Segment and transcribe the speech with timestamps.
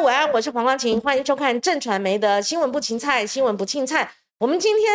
[0.00, 4.10] 午安，我是黄光琴，欢迎收看正传媒的新闻不芹菜，新闻不青菜。
[4.38, 4.88] 我们今天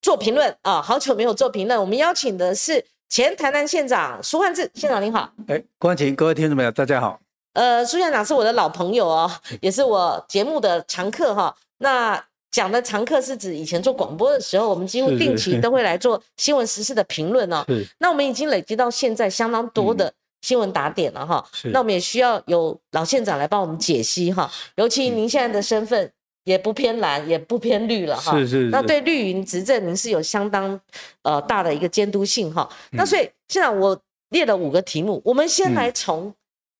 [0.00, 1.80] 做评论啊，好久没有做评论。
[1.80, 5.28] 我们邀请的是前台南县长苏焕智县长，您好。
[5.48, 7.18] 哎，光琴，各位听众朋友，大家好。
[7.54, 9.28] 呃，苏县长是我的老朋友哦，
[9.60, 11.52] 也是我节目的常客哈。
[11.78, 17.64] 那讲的常客是指以前做广播的时候，我们几乎定期都会来做新闻时事的评论哦。
[17.98, 20.12] 那我们已经累积到现在相当多的。
[20.44, 21.42] 新闻打点了哈，
[21.72, 24.50] 那我们也需要有老县长来帮我们解析哈。
[24.76, 26.12] 尤其您现在的身份
[26.44, 28.38] 也不偏蓝，也不偏绿了哈。
[28.38, 28.68] 是是。
[28.68, 30.78] 那对绿营执政，您是有相当
[31.22, 32.68] 呃大的一个监督性哈。
[32.90, 36.30] 那所以现在我列了五个题目，我们先来从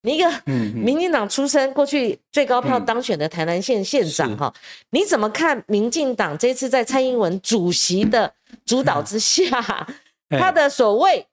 [0.03, 4.53] 一个民进党出身、过去最高票当选的台南县县长哈，
[4.91, 8.31] 你怎么看民进党这次在蔡英文主席的
[8.67, 9.89] 主导之下，
[10.29, 11.27] 他的所谓？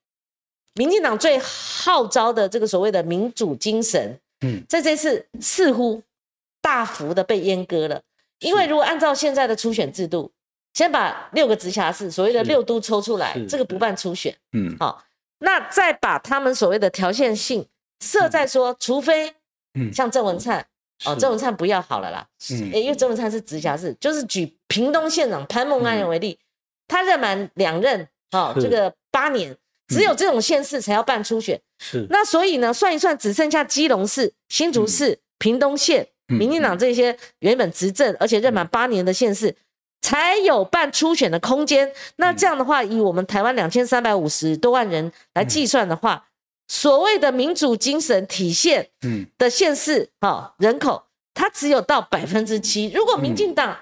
[0.75, 6.02] 民进党最号召的这个所谓的民主精神，嗯，在这次似乎
[6.61, 8.02] 大幅的被阉割了。
[8.39, 10.31] 因为如果按照现在的初选制度，
[10.73, 15.03] 先把六个直辖市所谓的六都抽出来，这个不办初选，嗯，好，
[15.39, 17.67] 那再把他们所谓的条件性
[18.00, 19.35] 设在说，除非，
[19.73, 20.66] 嗯，像郑文灿，
[21.06, 26.39] 哦，郑文灿不要好了啦，嗯，因为郑文灿是直辖市，就是举屏东县长潘孟安为例，
[26.88, 29.56] 他任满两任，哦，这个八年。
[29.92, 32.08] 只有这种县市才要办初选，是。
[32.09, 39.53] 那所以呢，算一算，只剩下基隆市、新竹市、屏东县，民进党这些原本执政而且任满八年的县市，
[40.02, 41.92] 才有办初选的空间。
[42.16, 46.25] 那这样的话，以我们台湾两千三百五十多万人来计算的话，
[46.67, 48.89] 所谓的民主精神体现
[49.38, 51.03] 的县市啊，人口
[51.34, 52.89] 它只有到百分之七。
[52.94, 53.78] 如果民进党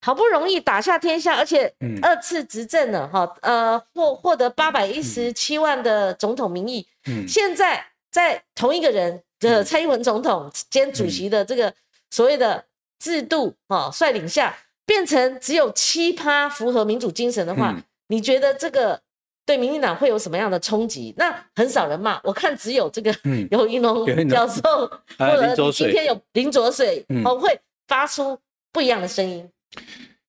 [0.00, 6.86] 好不容易打下天下，而且二次执政了哈，呃获获得八百一十七万的总统民意，
[7.26, 11.72] 现在在同一个人的蔡英文总统兼主席的这个
[12.10, 12.64] 所谓的
[12.98, 17.74] 制度哈率领下，变成只有七趴符合民主精神的话，
[18.08, 19.00] 你觉得这个
[19.44, 21.12] 对民进党会有什么样的冲击？
[21.16, 23.12] 那很少人骂，我看只有这个
[23.50, 24.62] 有一龙教授
[25.18, 27.58] 或者今天有林卓水哦会
[27.88, 28.38] 发出
[28.72, 29.48] 不一样的声音。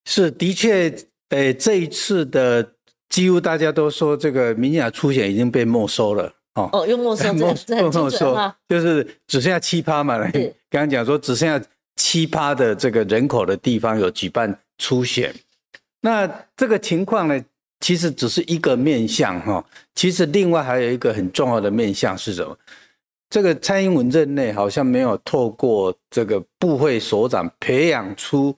[0.05, 0.89] 是的确，
[1.29, 2.73] 诶，这一次的
[3.09, 7.53] 几乎大家都说这个民进党初选已经被没收了，哦，哦，又没收， 没
[8.09, 8.09] 收，
[8.69, 10.17] 就是只剩下七趴嘛。
[10.69, 11.61] 刚刚讲说只剩下
[11.97, 15.35] 七趴的这个人口的地方有举办初选，
[16.01, 16.25] 那
[16.55, 17.43] 这个情况呢，
[17.81, 22.57] 其实只是一个面向哈，其实另外还有一个很重要的面向是什么？
[23.29, 28.57] 这个蔡英文任内好像没有透过这个部会所长培养出。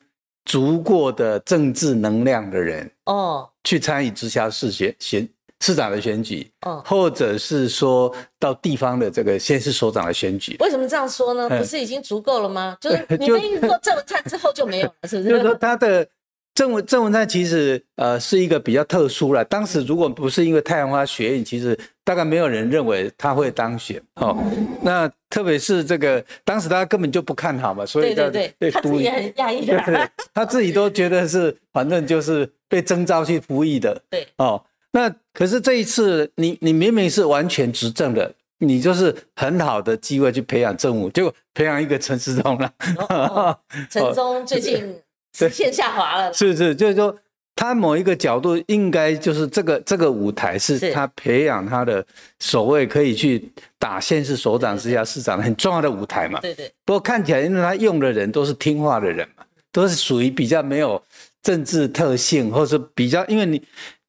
[0.50, 5.30] 足过的政治能量的人哦，去参与直辖市选选
[5.60, 11.48] 市长的选举哦，或者是说到地方的这个县市首长的选举，为什么这样说呢？
[11.48, 12.76] 不是已经足够了吗？
[12.82, 15.30] 就是你们一说郑文灿之后就没有了，是不是？
[15.30, 16.08] 就是说他的。
[16.56, 19.46] 郑文郑文灿其实呃是一个比较特殊了。
[19.46, 21.78] 当时如果不是因为太阳花学运，其实
[22.10, 24.36] 大概没有人认为他会当选哦。
[24.82, 34.02] 那特别是这个当时他根本就不看好嘛，所以对对对，他自己也很压抑的，他自己都觉得是反正就是被征召去服役的。
[34.10, 34.60] 对哦，
[34.94, 43.60] 那可是这一次你你明明是完全执政的，你就是很好的机会去培养政务，结果培养一个陈世忠了。
[43.88, 45.00] 陈忠最近。
[45.32, 47.16] 线下滑了，是是，就是说，
[47.60, 52.04] 他某一个角度应该就是这个这个舞台是他培养他的
[52.40, 56.40] 所谓可以去打县市首长之下市长很重要的舞台嘛。
[56.40, 56.72] 对对。
[56.86, 59.44] 不过看起来，因为他用的人都是听话的人嘛，
[59.74, 61.04] 都是属于比较没有
[61.44, 63.62] 政治特性，或是比较，因为你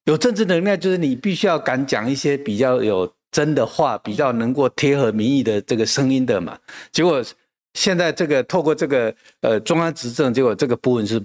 [0.05, 6.57] 有政治能量，就是你必须要敢讲一些比较有真的话，比较能够贴合民意的这个声音的嘛。
[6.89, 7.21] 结果。
[7.73, 11.17] 现在这个透过这个呃中央执政，结果这个部分是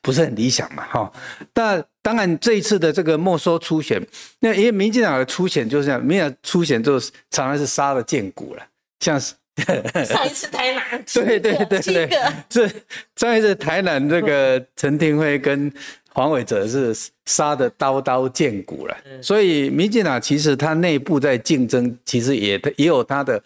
[0.00, 0.84] 不是很理想嘛？
[0.86, 1.12] 哈，
[1.54, 4.00] 那当然这一次的这个没收初选，
[4.40, 8.62] 那因为民进党的初选就是这样，民进党初选就常常是杀了见骨了，
[9.00, 9.34] 像是
[10.04, 12.10] 上一次台南，对对对对，
[12.50, 12.70] 是
[13.16, 15.72] 上一次台南这个陈廷辉跟
[16.12, 16.94] 黄伟哲是
[17.26, 23.42] 杀的刀刀见骨了，所以民进党其实他内部在竞争，其实也也有他的。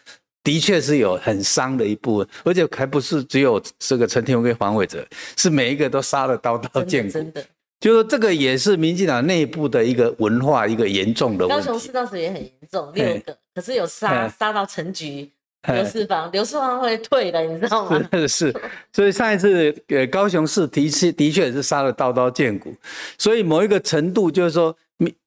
[0.47, 5.05] 的确是有很伤的一部分，而且还不是只有这个陈天荣跟黄伟哲，
[5.37, 7.11] 是每一个都杀了刀刀见骨。
[7.11, 7.45] 真的，
[7.81, 11.67] 就说这个也是民进党内部的一个文化，一个严重的问题。
[11.67, 15.29] 高雄市当时也很严重，六个，可是有杀杀到陈局、
[15.67, 18.01] 刘世芳，刘世芳会退的，你知道吗？
[18.15, 18.55] 是是，
[18.93, 22.73] 所以上一次呃高雄市的确的确也是杀了刀刀见骨，
[23.19, 24.77] 所以某一个程度就是说，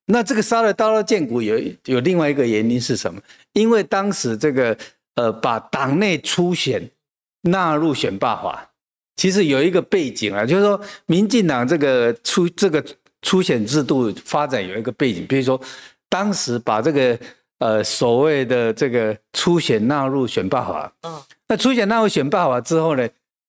[0.06, 3.22] 那这个杀了刀刀见骨有有另外一个原因是什么？
[3.52, 4.78] 因为当时这个。
[5.20, 6.90] 呃，把党内初选
[7.42, 8.70] 纳入选罢法，
[9.18, 12.82] 其实有一个背景啊，就是说民进党这个初这个
[13.22, 15.60] 初选制度发展有一个背景，比如说
[16.08, 17.20] 当时把这个
[17.58, 23.06] 呃所谓的这个初选纳入选罢法，嗯，那初选纳入选罢法之后呢，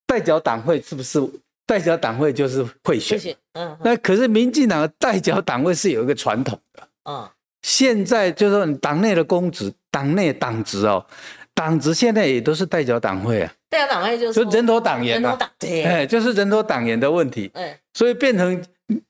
[0.09, 1.21] 代表党会是不是
[1.67, 3.37] 代表党会就是贿选？
[3.53, 7.31] 嗯，那可是民进党的代表党会是有一个传统的，嗯，
[7.63, 11.07] 现在就是说党内的公职、党内党职哦。
[11.55, 18.63] 党职现在也都是代表党会啊，代表党会就是人头党员嘛，哎，就是人头党员的问题，哎，所以变成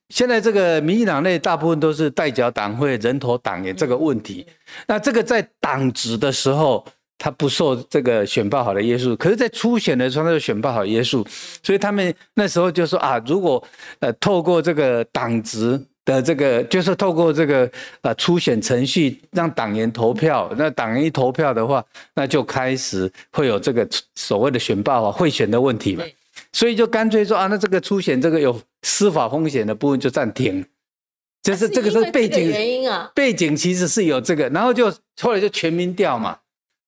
[0.08, 4.46] 现在这个民进党内大部分都是代表党会人头党员这个问题。
[4.86, 6.84] 那这个在党职的时候，
[7.18, 11.26] 他不受这个选报好的约束，可是，在初选的时候，他就选报好约束，
[11.62, 13.62] 所以他们那时候就说啊，如果
[14.00, 15.80] 呃透过这个党职。
[16.10, 17.70] 的这个就是透过这个
[18.02, 21.84] 呃初选程序让党员投票，那党员一投票的话，
[22.14, 26.04] 那就开始会有这个所谓的选罢法贿选的问题嘛，
[26.52, 30.64] 所以就干脆说啊，那这个初选这个有司法风险的部分就暂停，
[31.42, 36.36] 就是这个是背景原因啊，背景其实是有这个，然后就后来就全民调嘛，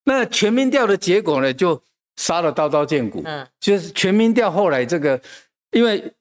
[0.05, 1.81] 那全民调的结果呢就
[2.17, 5.21] 杀了刀刀见骨，嗯，就是全民调后来这个
[5.71, 6.13] 因为。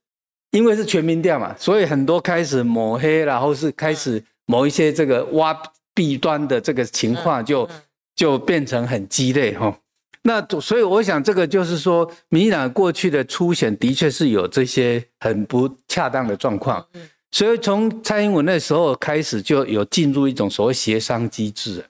[0.52, 5.58] 因为是全民调嘛，所以很多开始抹黑，然后是开始某一些这个挖
[5.94, 7.68] 弊端的这个情况，就
[8.14, 9.74] 就变成很激烈哈。
[10.24, 16.86] 那所以我想，这个就是说，民进党过去的初选的确是有这些很不恰当的状况。
[17.32, 21.86] 所以从蔡英文那时候开始，就有进入一种所谓协商机制。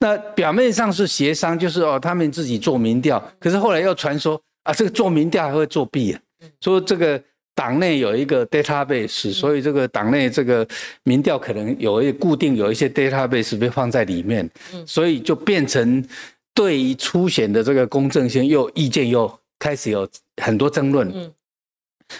[0.00, 6.20] 那表面上是协商，就是哦，他们自己做民调，可是后来又传说啊，这个做民调还会作弊啊，
[6.62, 7.22] 说这个。
[7.56, 10.66] 党内有一个 database，所以这个党内这个
[11.04, 14.48] 民调可能有一固定有一些 database 被放在里面，
[14.86, 16.06] 所以就变成
[16.52, 20.06] 对于初选的这个公正性又意见又开始有
[20.42, 21.10] 很多争论。
[21.14, 21.32] 嗯，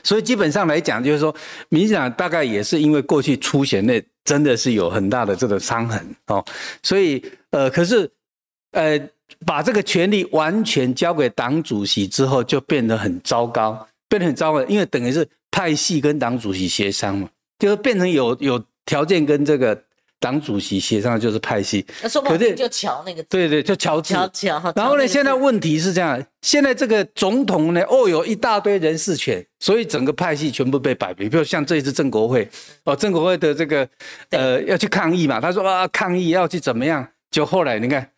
[0.03, 1.35] 所以基本上来讲，就是说
[1.69, 6.43] 民进党大概也是因为过去初选那真的是有很大的这个伤痕哦，
[6.83, 8.11] 所以呃，可是
[8.73, 8.99] 呃，
[9.45, 13.87] 把这个权利完全交给党主席之后，就变得很糟糕。
[14.09, 19.83] 变得很糟了，因为等于是派系跟党主席协商嘛，就是变成有有条件跟这个
[20.21, 21.85] 党主席协商，就是派系。
[22.03, 24.73] 那说不定就乔那个对对，就乔乔乔。
[24.77, 31.29] 然后呢，现在问题是这样，现在这个总统呢，哦，有一大堆人事权，所以整个派系全部被摆平。
[31.29, 32.49] 比如像这一次郑国会，
[32.85, 33.89] 哦，郑国会的这个
[34.31, 37.07] 呃要去抗议嘛，他说啊抗议要去怎么样？
[37.31, 38.09] 就后来你看，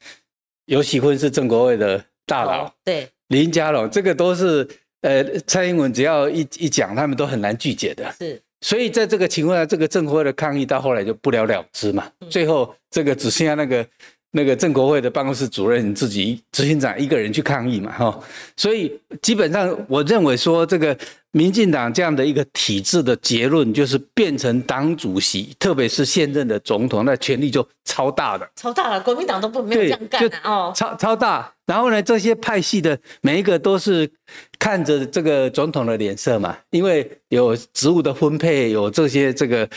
[0.66, 4.68] 尤喜坤是郑国会的大佬，对，林佳龙这个都是。
[5.02, 8.12] 呃，蔡英文只要一一讲，他们都很难拒绝的。
[8.18, 12.04] 是，所以在这个情况下，这个政会的抗议到后来就不了了之嘛。
[12.28, 13.86] 最后这个只剩下那个
[14.32, 18.20] 那个政国会的办公室主任自己执行长一个人去抗议嘛，哈。
[18.56, 20.96] 所以基本上我认为说这个。
[21.32, 28.98] 民进党这样的一个体制的结论，就是变成党主席，特别是现任的总统，那权力就超大的，超大了。
[28.98, 31.52] 国民党都不没有这样干哦，超超大。
[31.66, 34.10] 然后呢，这些派系的每一个都是
[34.58, 39.68] 看着这个总统的脸色嘛，因为有职务的分配，有这些这个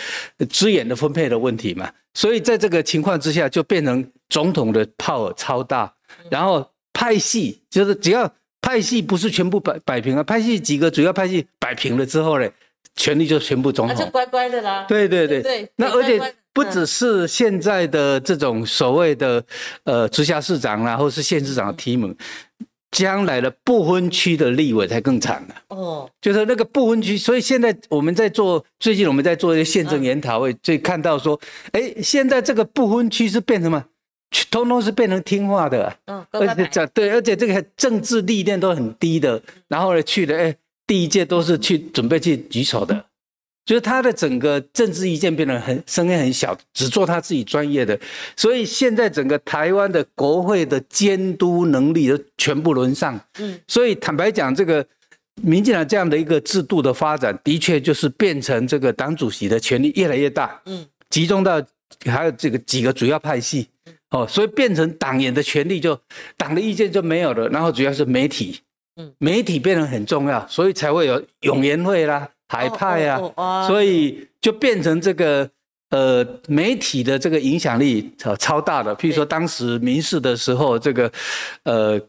[0.50, 5.94] 资源的分配的问题嘛，所以在这个情况之下，就变成总统的 power 超大，
[6.30, 8.31] 然后派系就是只要。
[8.63, 12.48] 派系不是全部摆摆平了，派系几个主要派系摆平了之后呢，
[12.96, 14.86] 权力就全部总统，就乖乖的啦。
[14.88, 16.22] 对对对对，那而且
[16.53, 19.44] 不只是现在的这种所谓的
[19.84, 22.15] 呃直辖市长啦，或是县市长的提名，
[22.91, 25.55] 将来的不分区的立委才更惨了。
[25.69, 31.39] 哦，就是那个不分区，所以现在我们在做，最近我们在做一些宪政研讨会，所以看到说，
[31.71, 33.86] 哎，现在这个不分区是变成什么？
[34.50, 40.55] 通通是变成听话的，嗯，而且这对，而且这个政治历练都很低的，然后呢去的，哎，
[40.88, 43.05] 第一届都是去准备去举手的，
[43.65, 48.00] 就是他的整个政治意见变得很声音很小，只做他自己专业的，
[48.36, 54.86] 所以现在整个台湾的国会的监督能力都全部沦丧，嗯，所以坦白讲，这个
[55.41, 61.62] 民进党这样的一个制度的发展，的确就是变成这个党主席的权力越来越大，嗯，集中到
[62.06, 63.68] 还有这个几个主要派系。
[64.12, 65.98] 哦，所以变成党员的权利就
[66.36, 68.60] 党的意见就没有了，然后主要是媒体，
[68.98, 75.50] 嗯，媒体变得很重要，所以才会有永联会啦、海派啊，所以就变成这个
[75.89, 78.96] 呃媒体的这个影响力超超大的。
[78.96, 81.12] 譬如说当时民事的时候，这个
[81.63, 82.00] 呃。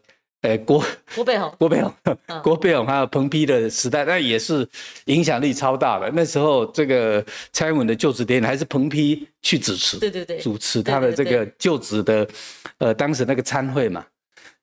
[0.43, 0.83] 哎，郭
[1.15, 1.93] 郭贝宏，郭贝宏，
[2.43, 4.67] 郭贝宏，还有彭批的时代，那也是
[5.05, 6.11] 影响力超大的。
[6.13, 12.27] 那时候，这个蔡英文的就职典礼还是彭批去主持，对对对，主持他的这个就职的，
[12.79, 14.05] 呃，当时那个参会嘛。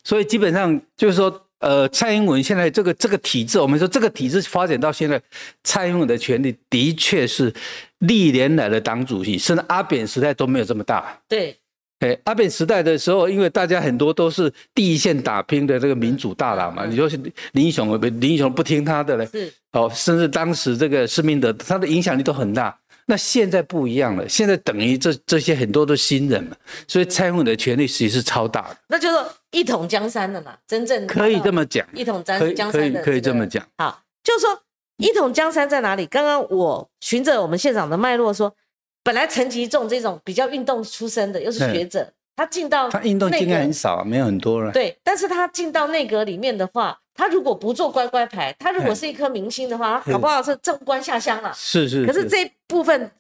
[0.04, 5.20] 所以基本上就是说，呃，蔡英文现在这个这个体制，我们说这个体制发展到现在，
[5.62, 7.52] 蔡英文的权力的确是
[7.98, 11.18] 历年来的党主席，甚至阿扁时代都没有这么大。
[11.28, 11.54] 对，
[12.00, 17.06] 哎，阿扁时代的时候，因为大家很多都是第一线打拼的这个民主大佬嘛，你说
[17.52, 22.74] 林英雄，林英雄不听他的嘞，是哦，甚至当时这个施明德，他的影响力都很大。
[23.10, 28.76] 那现在不一样了，现在等于这这些很多都新人嘛，所以蔡英文的权力其实是超大的。
[28.86, 29.18] 那就是
[29.50, 33.66] 一统江山的嘛，真正可以这么讲，一统江可以江山的、可以这么讲。
[33.78, 34.62] 好，就是说
[34.98, 36.06] 一统江山在哪里？
[36.06, 38.54] 刚刚我循着我们现场的脉络说，
[39.02, 44.70] 本来陈吉仲这种比较运动出身的，又是学者，他进到他运动经验很少，没有很多了。
[44.70, 46.96] 对，但是他进到内阁里面的话。
[47.12, 51.52] 他如果不做乖乖牌，他如果是一颗明星的话，他搞不好是正官下乡了。
[51.54, 52.06] 是是。
[52.06, 53.10] 可是这部分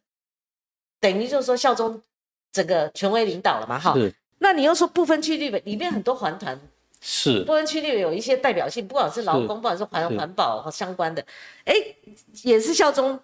[1.00, 2.00] 等于就是说效忠
[2.52, 3.78] 整个权威领导了嘛？
[3.78, 3.92] 哈。
[3.94, 4.14] 是。
[4.38, 6.58] 那你又说部分区立委里面很多环团，
[7.00, 11.22] 是部分区立委有一些代表性，不管是劳工，不管是环环保和相关的，
[11.64, 11.74] 哎，
[12.42, 13.20] 也是效忠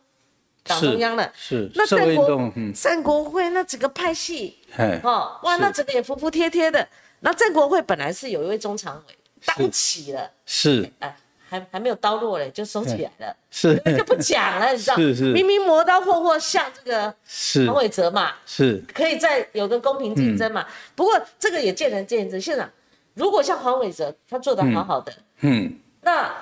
[0.63, 1.33] 党中央了。
[1.35, 1.71] 是。
[1.75, 4.59] 那战国战国会那整个派系，
[5.03, 6.87] 哦，哇，那整个也服服帖帖的。
[7.21, 9.17] 那战国会本来是有一位中常委。
[9.45, 11.17] 当起了，是，哎，
[11.49, 17.67] 还还没有刀落嘞，就收起来了，是，就不讲了，你知道，是是，明明磨刀霍霍像这个是。
[17.67, 20.67] 黄伟哲嘛，是，可以再有个公平竞争嘛。
[20.97, 22.41] 不过这个也见仁见智。
[22.41, 22.69] 现场
[23.15, 25.13] 如果像黄伟哲他做的好好的，
[25.43, 26.35] 嗯，那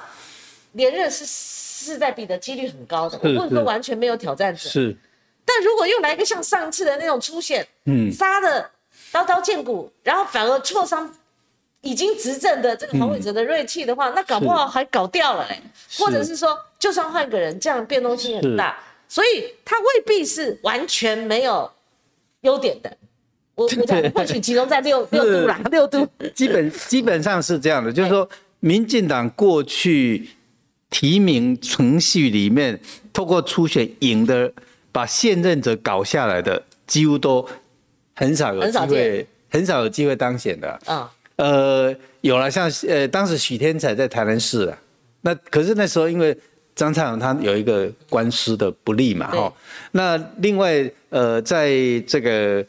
[0.73, 4.97] 连任是势在必得，几率很高的，我不能说完全没有挑战者，是。
[5.45, 8.71] 但如果又来一个像上次的那种出现，嗯，杀的
[9.13, 11.15] 刀刀见骨，然后反而挫伤。
[11.85, 15.61] 已经执政的这个黄伟哲的锐气的话，那搞不好还搞掉了嘞，
[15.99, 18.77] 或者是说，就算换个人，这样变动性很大，
[19.07, 21.71] 所以他未必是完全没有
[22.41, 22.97] 优点的。
[23.55, 26.09] 我 我讲或许集中在六六度啦，六度。
[26.35, 28.29] 基本基本上是这样的，就是说，
[28.61, 30.31] 民进党过去
[30.89, 32.81] 提名程序里面，
[33.13, 34.51] 透过初选赢的，
[34.91, 37.47] 把现任者搞下来的，几乎都
[38.17, 40.81] 很少有机会，很少有机会当选的。
[40.87, 41.07] 嗯。
[41.37, 44.79] 呃，有了，像呃，当时许天才在台南市啊，
[45.23, 46.37] 那可是那时候因为
[46.77, 49.53] 张灿荣他有一个官司的不利嘛，哈，
[49.91, 51.73] 那另外呃，在
[52.07, 52.65] 这个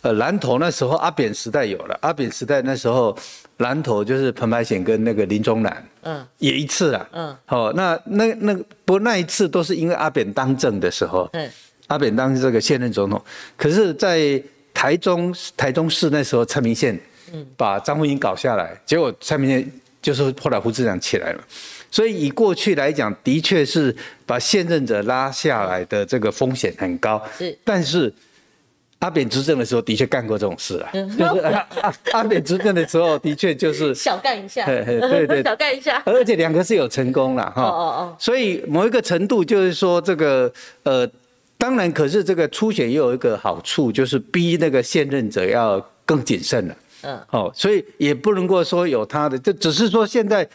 [0.00, 3.14] 呃蓝头那时候阿扁时代有了，阿扁时代那时候
[3.58, 8.54] 蓝头就是彭白显跟那个林宗南，嗯，也一次了，嗯，好，那那那
[8.86, 11.50] 不过那一次都是因为阿扁当政的时候，嗯，
[11.88, 13.22] 阿扁当这个现任总统，
[13.58, 14.42] 可是，在
[14.72, 16.98] 台中台中市那时候蔡明宪。
[17.56, 21.44] 把张富英搞下来，结果蔡明宪就是后来胡志强起来了，
[21.90, 27.20] 所以以过去来讲，的确是把现任者拉下来的这个风险很高。
[27.36, 28.12] 是，但是
[29.00, 37.62] 阿扁执政的时候的确干过这种事啊， 就是阿阿扁执政的时候的确就是 小干一下，对对，小干一下，而且两个是有成功了哈。
[37.62, 38.16] 哦哦哦。
[38.18, 40.50] 所以某一个程度就是说这个
[40.84, 41.08] 呃，
[41.58, 46.76] 当然可是这个初选也有一个好处，就是逼那个现任者要更谨慎了。
[47.02, 50.48] 嗯，哦，所以也不能够说有他的，就只是说现在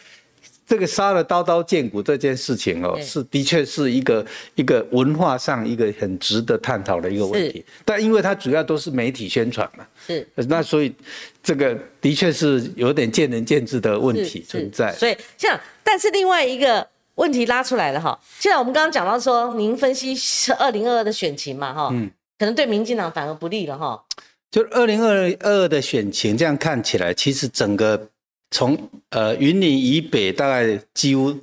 [0.66, 7.64] 这个杀了刀刀见骨这件事情哦，是的确是一个一个文化上一个很值得探讨的一个问题。
[7.84, 10.94] 但因为它主要都是媒体宣传嘛，是，那所以
[11.42, 14.92] 这个的确是有点见仁见智的问题存在。
[14.92, 24.02] 所以像，但是另外一个问题拉出来了哈，现在我们刚刚讲到说，您分析是二零二二的选情嘛哈，嗯，可能对民进党反而不利了哈。
[24.52, 28.10] 就二零二二的选情，这样看起来，其实整个
[28.50, 28.78] 从
[29.08, 31.34] 呃云林以北，大概几乎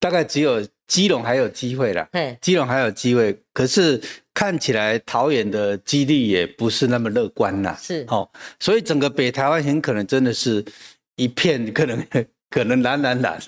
[0.00, 2.08] 大概只有基隆还有机会了。
[2.10, 4.00] 对，基隆还有机会，可是
[4.34, 7.78] 看起来桃园的几率也不是那么乐观啦。
[7.80, 10.64] 是，哦，所以整个北台湾很可能真的是
[11.14, 12.04] 一片可能
[12.50, 13.40] 可能蓝蓝蓝，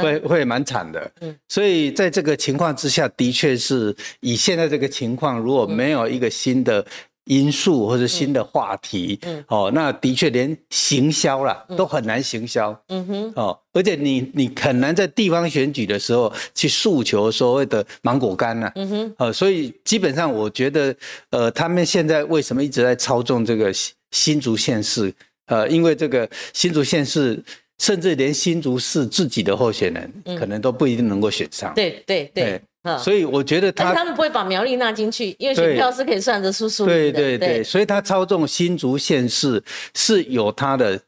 [0.00, 1.10] 会会蛮惨的。
[1.20, 6.86] 嗯，所以在这个情况之下，的确是以现在这个情况，如果没有一个新的。
[7.30, 20.92] 因素或者新的话题，嗯，哦，那的确连行销啦都很难行销，嗯哼，哦，而且你你很难在地方选举的时候去诉求所谓的芒果干呐，嗯哼，呃，所以基本上我觉得，
[21.30, 25.14] 呃，他们现在为什么一直在操纵这个新新竹县市？
[25.46, 27.40] 呃，因为这个新竹县市，
[27.78, 32.28] 甚至连新竹市自己的候选人可能都不一定能够选上，对对。
[32.34, 32.60] 对。
[32.98, 39.62] 所以我觉得他他们不会把苗栗纳进去，因为选票是可以算得出数对对对，所以他操纵新竹县市
[39.94, 40.98] 是有他的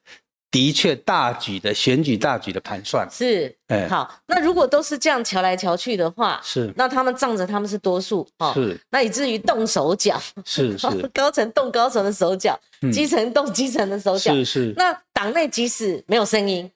[0.51, 3.09] 的确大举的选举大举的盘算。
[3.11, 12.59] 是，哎，好，那如果都是这样瞧来瞧去的话，是，那他们仗着他们是多数，哦，是，那以至于动手脚，是是， 高层动高层的手脚，
[12.93, 14.75] 基层动基层的手脚，是是。
[14.77, 16.71] 那党内即使没有声音。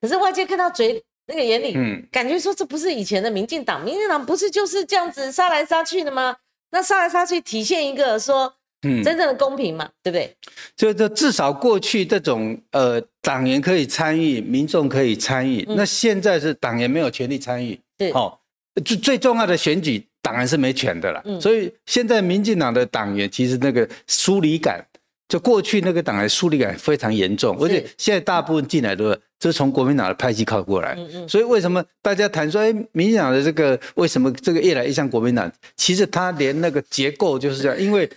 [0.00, 6.34] 可是外界看到嘴那个眼里，嗯，感觉说这不是以前的民进党，民进党不是就是这样子杀来杀去的吗？
[6.70, 10.34] 那杀来杀去体现一个说嗯，真正的公平嘛，对不对？
[10.76, 15.76] 就就至少过去这种呃党员可以参与，民众可以参与，嗯。
[15.76, 18.06] 那现在是党员没有权利参与，是。
[18.10, 18.38] 哦、
[18.84, 21.40] 最最重要的选举党员是没权的了，嗯。
[21.40, 24.82] 所以现在民进党的党员其实那个疏离感，
[25.28, 35.52] 就过去那个党的疏离感非常严重，而且现在大部分进来都是这是从国民党的派系靠过来，嗯嗯，所以为什么大家谈说，哎，民进党的这个为什么这个越来越像国民党？
[35.76, 38.08] 其实他连那个结构就是这样，因为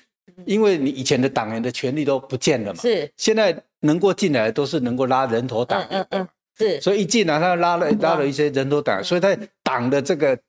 [0.45, 6.27] 因为你以前的党员的权利都不见了嘛，是，现在能够进来都是能够拉人头党嗯，嗯嗯，
[6.57, 10.39] 是，所以一进来他拉了拉了一些人头党，所以他党的这个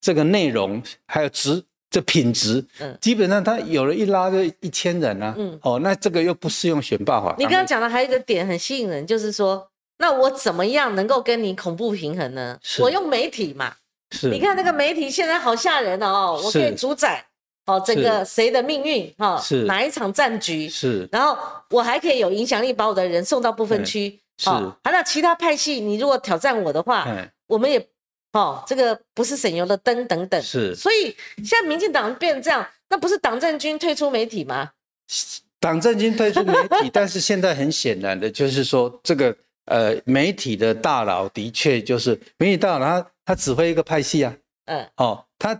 [0.00, 5.34] 这个内容还有质这品质嗯，基本上他有了一拉就一千人啊。
[5.38, 7.34] 嗯，哦，那这个又不适用选罢法。
[7.38, 12.58] 你刚刚讲的还有一个点很吸引人，就是说，那我怎么样能够跟你恐怖平衡呢？
[12.62, 12.82] 是。
[12.82, 13.74] 我用媒体嘛，
[14.10, 14.28] 是。
[14.30, 17.24] 你看那个媒体现在好吓人哦，我可以主宰
[17.66, 19.62] 哦整个谁的命运哈，是。
[19.64, 21.08] 哪一场战局，是。
[21.12, 21.38] 然后
[21.70, 24.08] 我还可以有影响力，把我的人送到部分区。
[24.08, 24.50] 嗯是。
[24.50, 27.78] 哦，还有其他派系，你如果挑战我的话，嗯我们也
[28.32, 30.40] 哦，这个不是省油的灯等等。
[30.42, 34.70] 是所以现在民进党变这样，那不是党政军退出媒体吗？
[35.58, 45.58] 党政军退出媒体，但是现在很显然的就是说，这个呃媒体的大佬的确就是媒体大佬他他指挥一个派系啊，嗯，哦，他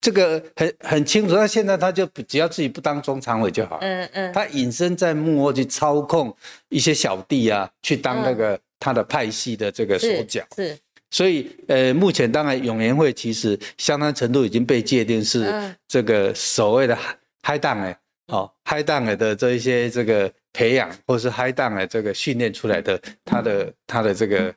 [0.00, 6.34] 这个很很清楚，他现在他就不只要自己不当中常委就好，嗯嗯，他隐身在幕后去操控
[6.68, 10.44] 一些小弟啊，去当那个他的派系的这个手是脚。
[10.56, 10.78] 是，
[11.12, 15.76] 所以呃，目前当然永联会其实相当程度已经被界定是嗯。
[15.86, 17.96] 这个所谓的嗨嗨档哎，
[18.28, 24.52] 好嗨档哎的这一些这个培养，或是嗨档哎这个训练出来的他的他的这个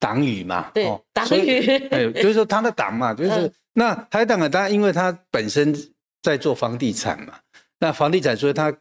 [0.00, 1.60] 党羽嘛，对哦，党羽。
[1.88, 3.52] 哎，就是说他的党嘛， 就是嗯。
[3.74, 5.72] 那嗨档哎，他因为他本身
[6.22, 7.34] 在做房地产嘛，
[7.78, 8.76] 那房地产所以他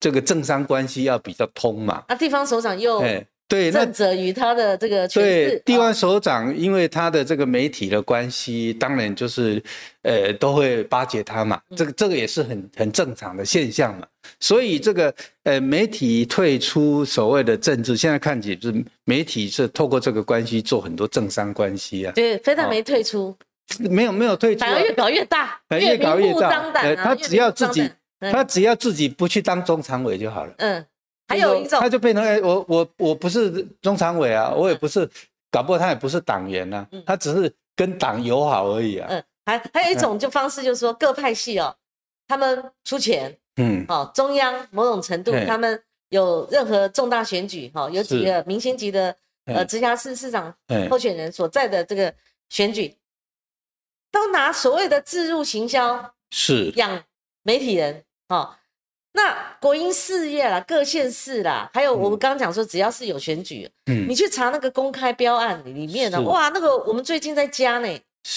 [0.00, 9.62] 这个政商关系要比较通嘛，那地方首长又哎，对，那正责于他的这个对，，地方哦首长因为他的这个媒体的关系，当然就是，
[10.02, 11.58] 呃，都会巴结他嘛。
[11.70, 11.76] 嗯。
[11.76, 14.06] 这个这个也是很很正常的现象嘛。
[14.38, 23.34] 所以这个呃，媒体退出所谓的政治，现在看起是媒体是透过这个关系做很多政商关系啊，对，非但哦没退出，
[23.78, 24.68] 没有没有退出、啊。
[24.68, 26.70] 反而，越搞越大，呃越搞越大。
[26.96, 30.52] 他只要自己他只要自己不去当中常委就好了。
[30.58, 30.84] 嗯，
[31.28, 35.06] 还有一种他就变成哎，我我我不是中常委啊，我也不是，
[35.50, 37.02] 搞不好他也不是党员呐、嗯。
[37.06, 39.06] 他只是跟党友好而已啊。
[39.10, 41.76] 嗯，还还有一种就方式，就是说各派系哦，
[42.26, 45.44] 他们出钱嗯，哦，中央某种程度嘿。
[45.44, 49.14] 他们有任何重大选举哈、哦，有几是个明星级的
[49.44, 49.64] 呃嘿。
[49.66, 52.14] 直辖市市长哎候选人所在的这个
[52.48, 52.96] 选举，
[54.10, 56.72] 都拿所谓的自入行销是。
[56.76, 57.04] 养
[57.42, 58.54] 媒体人哦。
[59.12, 64.06] 那国营事业啦、各县市啦，还有我们刚刚讲说，只要是有选举，嗯。
[64.08, 66.24] 你去查那个公开标案里面呢，是。
[66.24, 67.88] 哇，那个我们最近在加呢，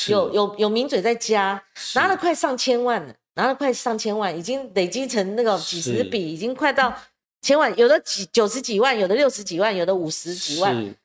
[0.07, 1.61] 有有有名嘴在加，
[1.95, 6.93] 拿了快上千万了，拿了快上千万，已经累积成那个几十是笔，已经快到
[7.41, 10.95] 千万，有的几九十几万，有的六十几万，有的五十几万。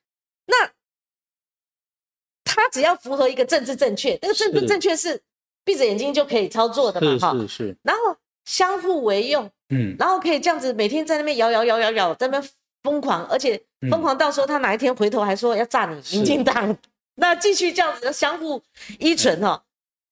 [0.46, 0.70] 那
[2.44, 5.20] 他只要符合一个政治正确，那个政治正确是
[5.64, 7.32] 闭着眼睛就可以操作的嘛，哈。
[7.40, 8.16] 是是，然后
[8.46, 9.94] 相互为用，嗯。
[9.98, 12.50] 然后可以这样子每天在那边摇摇摇摇摇，在那边
[12.82, 16.16] 疯狂，而且疯狂到说他哪一天回头还说要炸你是。
[16.16, 16.74] 民进党，
[17.16, 18.62] 那继续这样子相互
[18.98, 19.62] 依存哈、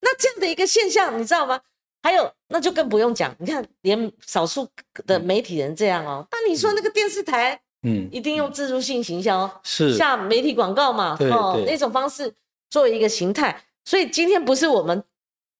[0.03, 1.61] 那这样的一个现象，你知道吗？
[2.03, 4.69] 还有，那就更不用讲，你看连少数
[5.07, 8.09] 的媒体人这样哦，那你说那个电视台嗯。
[8.13, 9.97] 一定用自助性行销是。
[9.97, 11.65] 下媒体广告嘛，对对。
[11.65, 12.35] 那种方式
[12.69, 15.03] 作为一个形态，所以今天不是我们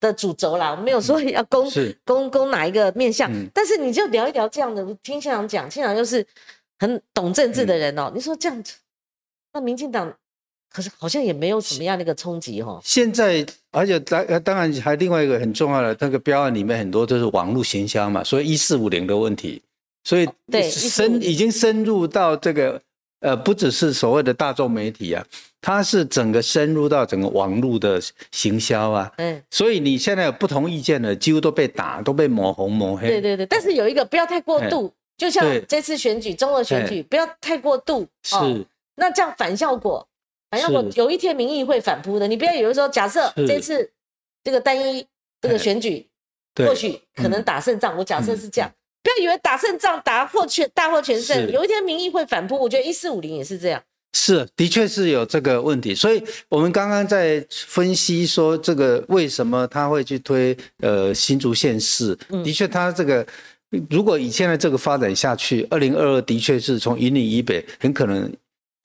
[0.07, 1.71] 的主轴啦，我没有说要攻
[2.05, 3.47] 攻攻哪一个面向，嗯。
[3.53, 6.25] 但是你就聊一聊这样的，听县长讲，县长又是
[6.79, 8.75] 很懂政治的人哦，嗯你说这样子，
[9.53, 10.13] 那民进党
[10.73, 19.63] 可是好像也没有什么样的一个冲击哦，现在，而且当呃当然还另外一个很重要的那个标案里面很多都是网络行销嘛，所以一四五零的问题，
[20.03, 20.29] 所以
[20.71, 22.81] 深1450已经深入到这个
[23.25, 25.25] 呃不只是所谓的大众媒体啊，
[25.63, 27.99] 它是整个深入到整个网络的
[28.31, 33.09] 行销啊，嗯，所以你现在有不同意见的，几乎都被打，都被抹红抹黑。
[33.09, 38.47] 对对对，但是有一个不要太过度，就像这次选举中俄选举不要太过度，哦。
[38.47, 38.67] 是。
[38.97, 40.07] 那这样反效果，
[40.51, 42.29] 反效果有一天民意会反扑的。
[42.29, 43.91] 你不要以为说，假设这次
[44.45, 45.07] 这个单一
[45.41, 45.59] 这个哎。
[45.59, 46.07] 选举，
[46.55, 46.69] 对。
[46.69, 48.71] 或许可能打胜仗，我假设是这样。
[48.71, 52.59] 嗯不要以为打胜仗打获全大获全胜，有一天民意会反扑。
[52.59, 53.81] 我觉得一四五零也是这样。
[54.17, 63.27] 是，的确是有这个问题，所以我们刚刚在分析说这个为什么他会去推呃新竹县市，的确他这个
[63.91, 68.33] 如果以现在这个发展下去，二零二二的确是从云林以北很可能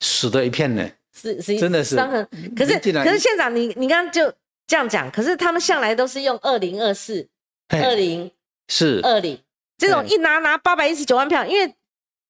[0.00, 0.86] 死的一片呢。
[1.16, 2.28] 是是，真的是伤痕。
[2.56, 4.32] 可是可是县长，你你刚刚就
[4.66, 7.26] 这样讲，可是他们向来都是用二零二四、
[7.68, 8.30] 二零
[8.68, 9.38] 是二零
[9.80, 11.74] 这种一拿拿八百一十九万票，因为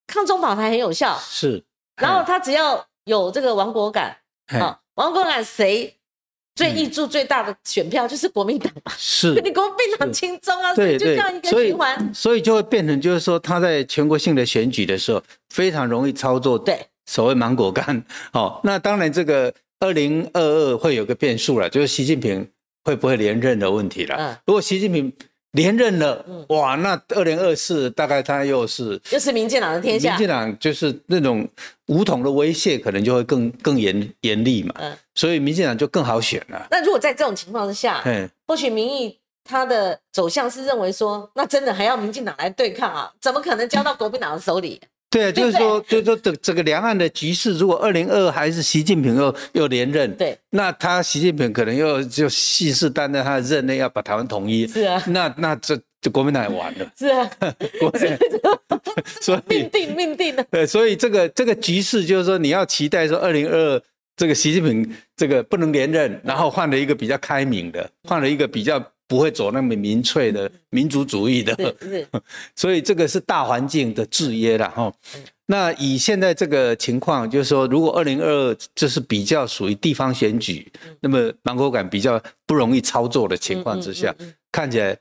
[0.06, 1.18] 抗中保台很有效。
[1.18, 1.62] 是，
[1.96, 5.96] 然后他只要有这个亡国感啊，亡国感谁
[6.54, 8.92] 最易注最大的选票就是国民党嘛。
[8.96, 16.58] 是， 你国民党轻松啊，对就这样一个循环，所以就会变成就是说他在全国性的选举的时候非常容易操作。
[16.58, 16.86] 对。
[17.06, 22.48] 所谓芒果干， 哦，那当然这个二零二二会有个变数了，就是习近平
[22.84, 24.14] 会不会连任的问题了。
[24.16, 25.12] 嗯，如果习近平
[25.52, 30.10] 连任了，哇，那二零二四大概他又是又是民进党的天下。
[30.10, 31.48] 民进党就是那种
[31.86, 34.74] 武统的威胁，可能就会更更严严厉嘛。
[34.78, 36.68] 嗯，所以民进党就更好选了。
[36.70, 43.10] 那如果在这种情况之下，嗯，或许民意他的走向是认为说，那真的还要民进党来对抗啊？
[43.20, 44.80] 怎么可能交到国民党的手里？
[45.10, 57.28] 对啊，就是说，就是说，这这个两岸的局势，如果二零二还是习近平又又连任，对，那他习近平可能又就信誓旦旦他的任内要把台湾统一，是啊，那那这这国民党也完了，是啊
[59.20, 63.82] 所以命定命定了，对，所以这个这个局势就是说，你要期待说二零二
[64.16, 68.80] 这个习近平这个不能连任，然后换了一个比较开明的，换了一个比较。
[69.10, 71.74] 不会走那么民粹的民族主义的，
[72.54, 74.92] 所以这个是大环境的制约了哈。
[75.46, 80.70] 那以现在这个情况，就是说，如果二零二二就是比较属于地方选举，
[81.00, 84.14] 那么芒果感比较不容易操作的情况之下，
[84.52, 84.96] 看起来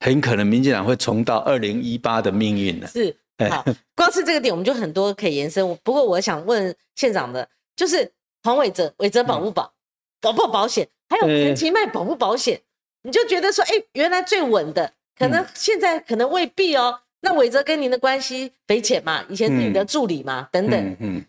[0.00, 2.86] 很可能民进党会重到二零一八的命运了。
[2.88, 3.16] 是，
[3.48, 3.64] 好，
[3.96, 5.66] 光是这个点我们就很多可以延伸。
[5.82, 9.72] 不过我想问县长的，就是黄伟哲，伟哲保不保？
[10.20, 10.86] 保不保险？
[11.08, 12.60] 还有陈其迈保不保险？
[13.02, 17.00] 你就觉得说，哎，原来最稳的，可能现在可能未必哦。
[17.24, 19.24] 那伟哲跟您的关系匪浅嘛？
[19.28, 20.48] 以前是你的助理嘛？
[20.50, 20.96] 等等。
[21.00, 21.24] 嗯。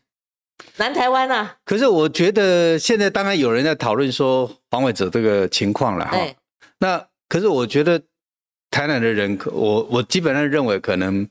[0.77, 1.57] 南台湾啊。
[1.65, 6.17] 可是我觉得现在当然有人在讨论说黄伟哲这个情况了哈。
[6.79, 8.01] 那可是我觉得
[8.71, 11.27] 台南的人，我我基本上认为可能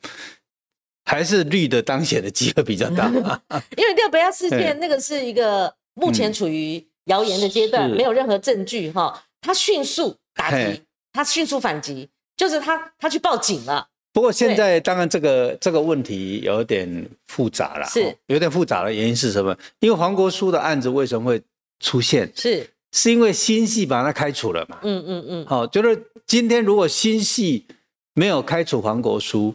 [1.05, 3.07] 还是绿的当选的机会比较大。
[3.77, 9.25] 因为六北亚事件 那个是一个目前处于谣言的阶段，没有任何证据哈。
[9.41, 10.17] 他迅速。
[10.35, 13.89] 打击他迅速反击，就是他他去报警了。
[14.13, 19.57] 不过现在当然这个这个问题有点复杂了，是有点复杂的原因是什么？
[19.81, 21.43] 因为黄国书的案子为什么会
[21.81, 22.31] 出现？
[22.37, 24.81] 是是因为新系把他开除了嘛？
[24.83, 25.47] 嗯嗯嗯。
[25.47, 27.67] 好，就是今天如果新系
[28.13, 29.55] 没有开除黄国书，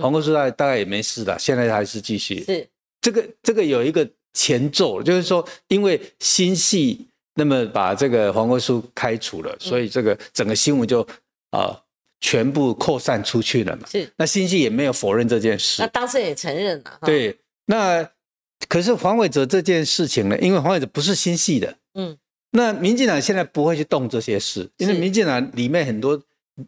[0.00, 2.44] 黄国书大大概也没事了，现在还是继续。
[2.44, 2.68] 是
[3.00, 7.07] 这个这个有一个前奏，就是说因为新系。
[7.38, 11.06] 那么把这个黄国书开除了，所以这个整个新闻就
[11.50, 11.80] 啊
[12.20, 13.86] 全部扩散出去了嘛。
[13.88, 15.80] 是，那新系也没有否认这件事。
[15.80, 16.98] 那当事人也承认了。
[17.02, 18.04] 对，那
[18.68, 20.36] 可是黄伟哲这件事情呢？
[20.40, 22.18] 因为黄伟哲不是新系的，嗯，
[22.50, 26.20] 那民进党现在不会去动这些事，因为民进党里面很多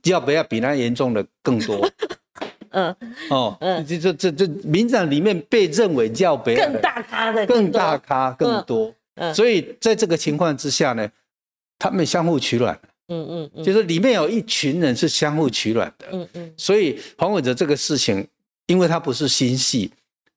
[0.04, 1.90] 要不要比那严重的更多。
[2.70, 2.94] 嗯，
[3.30, 8.94] 哦，嗯，这这这这民进党里面被认为叫不要更大咖的更大咖更多。
[9.34, 11.10] 所以在这个情况之下呢，
[11.78, 16.54] 他们相互取暖，嗯嗯嗯，就是里面有一群人是相互取暖的，嗯嗯。
[16.56, 18.26] 所以黄伟哲这个事情，
[18.66, 19.90] 因为他不是新戏，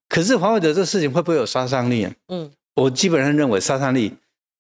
[0.10, 2.14] 可是黄伟哲这个事情会不会有杀伤力啊？
[2.28, 4.12] 嗯，我基本上认为杀伤力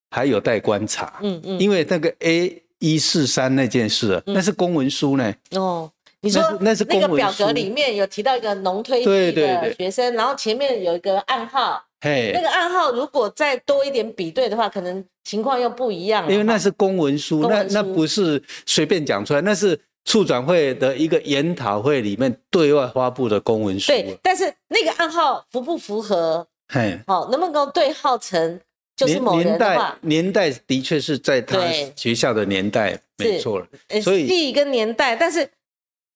[0.09, 1.59] 还有待观察，嗯嗯。
[1.59, 5.33] 因为那个 A 一四三那件事，那是公文书呢。
[5.51, 11.83] 哦，你说那是那个表格里面有提到一个农推系的学生，然后前面有一个暗号。
[12.03, 16.29] 那个暗号如果再多一点比对的话，可能情况又不一样。
[16.29, 23.87] 因为那是公文书，那那不是随便讲出来，那是处长会的一个研讨会里面对外发布的公文书。
[23.87, 26.45] 对，但是那个暗号符不符合？
[26.73, 28.59] 嘿，好，能不能够对号成
[28.97, 29.97] 就是某人的话？
[30.01, 31.57] 年代的确是在他
[31.95, 33.67] 学校的年代，没错了。
[34.01, 35.49] 所以地跟年代，但是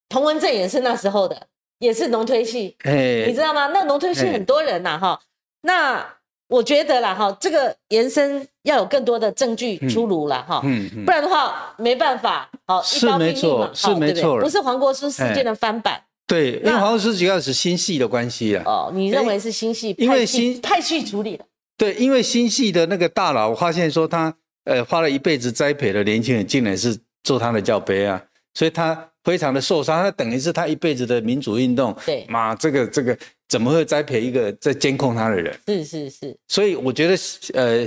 [0.09, 1.47] 童文正也是那时候的，
[1.79, 3.67] 也是农推系，你知道吗？
[3.67, 5.19] 那农推系很多人呐，哈。
[5.61, 6.05] 那
[6.49, 21.43] 我觉得啦，哈，这个延伸要有更多的证据出炉了，哈，嗯嗯，不然的话没办法，好，是没错，是没错，不是黄国书事件的翻版，对，因为黄国书主要是新系的关系啊，哦，你认为是新系，因为新派系处理的，
[21.77, 33.17] 对，因为新系的那个大佬发现说他，呃，花了一辈子栽培的年轻人，竟然是做他的教杯啊，所以他非常的受伤，他等于是他一辈子的民主运动，对，妈，这个这个。
[33.47, 35.57] 怎么会栽培一个在监控他的人？
[35.65, 37.15] 是是是，所以我觉得，
[37.53, 37.85] 呃，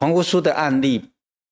[0.00, 1.02] 黄国书的案例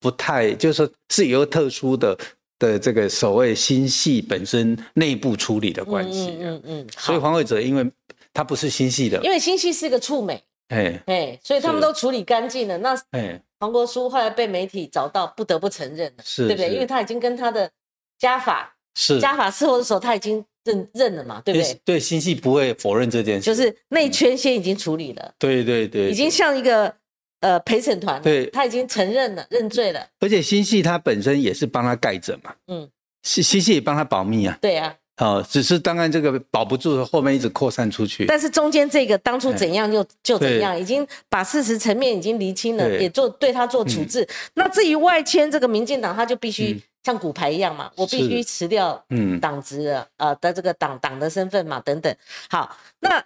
[0.01, 2.19] 不太，就是说是有特殊的
[2.59, 6.31] 的这个所谓新系本身内部处理的关系。
[6.41, 6.87] 嗯嗯嗯。
[6.97, 7.87] 所以黄伟哲，因为
[8.33, 12.79] 他不是新系的，因为新系是个触美，哎哎，所以他们都处理干净了。
[12.79, 16.71] 那哎，黄国书后来被媒体找到，不得不承认了，对不对？
[16.71, 17.71] 因为他已经跟他的
[18.19, 20.43] 家法是家法伺候的时候，他已经。
[20.65, 21.81] 认认了嘛，对不对？
[21.85, 25.35] 对，新系不会否认这件事，就是内圈先已经处理了。
[25.39, 26.95] 对对对，已经像一个
[27.41, 30.07] 呃陪审团，对，他已经承认了，认罪了。
[30.21, 32.89] 而且新系他本身也是帮他盖着嘛，嗯，
[33.23, 34.57] 新新系也帮他保密啊。
[34.61, 38.27] 对啊，哦，只是当然这个保不住，后面一直扩散出去。
[38.27, 44.29] 但是中间这个当初怎样就就怎样，已经把事实层面已经厘清了，也做对他做处置。
[44.55, 46.81] 那至于外迁这个民进党，他就必须。
[47.03, 49.05] 像骨牌一样嘛，我必须辞掉
[49.41, 52.15] 党职的呃的这个党党的身份嘛，等等。
[52.49, 53.25] 好，那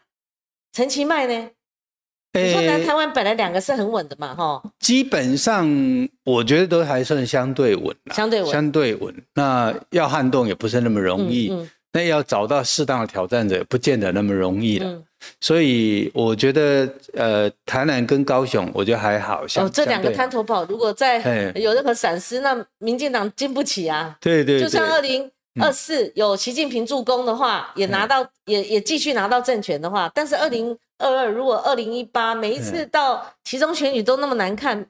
[0.72, 1.50] 陈其迈呢？
[2.32, 4.62] 你说南台湾本来两个是很稳的嘛，哈。
[4.78, 5.66] 基本上
[6.24, 9.14] 我觉得都还算相对稳相对稳，相对稳。
[9.34, 11.50] 那要撼动也不是那么容易。
[11.92, 15.02] 那要找到适当的挑战者，不见得那么容易了。
[15.40, 19.44] 所以我觉得，呃，台南跟高雄，我觉得还好。
[19.56, 24.16] 哦，这两个滩头堡，如果在有任何闪失，那民进党经不起啊。
[24.20, 24.60] 对对。
[24.60, 34.86] 就算二零二四有习近平助攻的话，也拿到，也也继续拿到政权的话，但是二零二二如果二零一八每一次到其中选举都那么难看。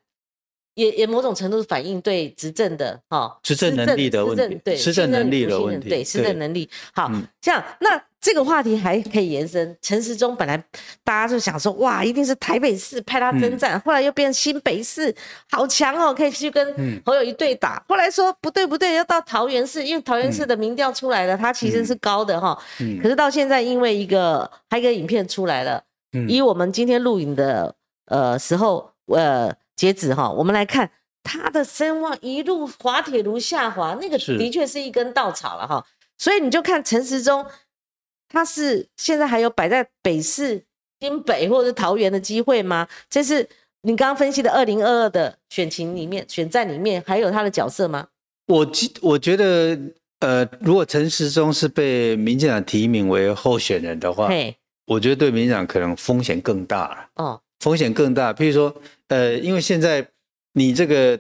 [0.77, 6.68] 也也某种程度反映对执政的哈执政能力的问题，对执政能力的问题，对执政能力。
[6.92, 9.79] 好，这样那这个话题还可以延伸。
[9.81, 10.61] 陈时中本来
[11.05, 15.15] 大家就想说，哇，一定是台北市派他征战，后来又变新北市，
[15.49, 17.81] 好强哦，可以去跟侯友谊对打。
[17.89, 22.59] 后来说不对不对，要到桃园市，因为桃园市的民调出来了，他其实是高的哈。
[23.01, 25.81] 可是到现在，因为一个还有一个影片出来了，
[26.27, 27.73] 以我们今天录影的
[28.07, 29.55] 呃时候，呃。
[29.77, 30.91] 截止哈，我们来看
[31.23, 35.85] 他的声望一路滑铁卢下滑，那个的确是一根稻草了哈。
[36.17, 37.45] 所以你就看陈时中，
[38.29, 40.65] 他是现在还有摆在北市、
[41.01, 42.89] 新北或者是桃园的机会吗？
[43.09, 43.49] 这是
[43.83, 48.09] 你刚刚分析的二零二二的选情里面、选战里面还有他的角色吗？
[48.47, 48.67] 我
[49.01, 49.79] 我觉得，
[50.21, 54.31] 呃，如果陈时中是被民进党提名为候选人的话，
[54.87, 57.09] 我觉得对民进党可能风险更大了。
[57.17, 57.41] 哦。
[57.61, 60.07] 风险更大，譬如说，呃，因为现在
[60.53, 61.19] 你这个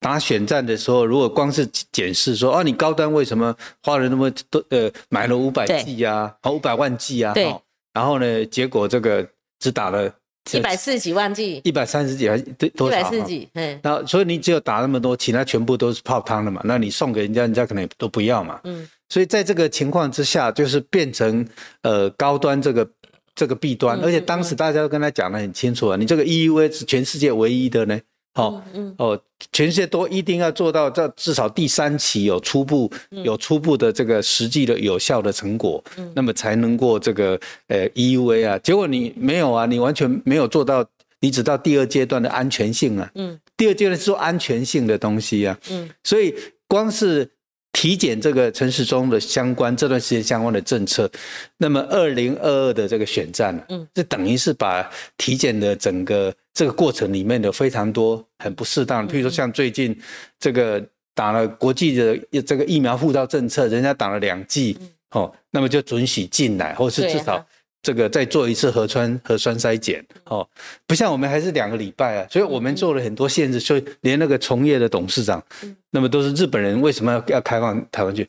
[0.00, 7.54] 打选战的时候，如果光是检视说，哦，你高端为什么花了那么多，呃，买了五百 G 啊，好五百万 G 啊，对，
[7.92, 9.26] 然后呢，结果这个
[9.58, 10.10] 只打了
[10.52, 12.38] 一百四十几万 G，一百三十几还
[12.76, 12.98] 多少？
[12.98, 21.46] 一百四十几，嗯，然后所以你只有打那么多，其他全部都是泡汤了嘛，那你送给人家，人家可能也都不要嘛，嗯，所以在这个情况之下，就是变成
[21.82, 22.88] 呃高端这个。
[23.34, 27.96] 这个弊端，而且当时大家都跟他讲得很清楚啊，你这个 EUA 是全世界唯一的呢，
[28.38, 28.62] 好，
[28.98, 29.20] 哦，
[29.52, 36.12] 全世界都一定要做到这至少第三期有初步有初步的这个实际的有效的成果，嗯。
[36.14, 38.58] 那么才能过这个呃 EUA 啊。
[38.58, 40.84] 结果你没有啊，你完全没有做到，
[41.20, 46.32] 你只到第二阶段的安全性啊，嗯，第二阶段是做安全性的东西啊，嗯，所以
[46.68, 47.28] 光是。
[47.72, 51.08] 体检这个城市中的相关这段时间相关的政策，
[51.56, 59.96] 那么二零二二的这个选战，嗯，这等于是把体检的整个这个过程里面的非常多很不适当，譬如说像最近
[60.40, 64.76] 这个打了国际的这个疫苗护照政策，人家打了两剂，
[65.10, 67.46] 哦，那么就准许进来，或是至少。
[67.80, 70.46] 这个再做一次核酸核酸筛检，哦，
[70.86, 75.42] 不像我们还是两个礼拜啊，所以我们做了很多限制，所以连那个从业的董事长，
[75.90, 78.28] 那么都是日本人，为什么要要开放台湾去？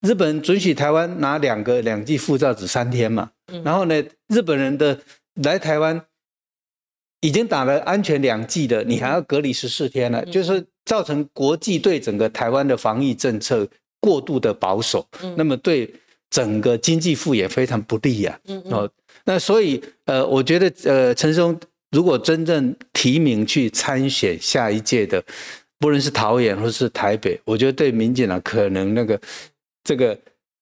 [0.00, 3.30] 日本准许台湾拿两个两剂护照只三天嘛，
[3.64, 4.98] 然后呢，日本人的
[5.42, 6.00] 来台湾
[7.20, 13.68] 已经打了安全两剂的，你还要隔离十四天了，就是造成国际对整个台湾的防疫政策
[14.00, 15.92] 过度的保守，那么对。
[16.32, 18.40] 整个经济复也非常不利呀，
[18.70, 18.90] 哦，
[19.26, 21.54] 那所以呃，我觉得呃，陈松
[21.90, 25.22] 如果真正提名去参选下一届的，
[25.78, 29.20] 不论是桃园或是台北，我觉得对民进党可能那个
[29.84, 30.18] 这个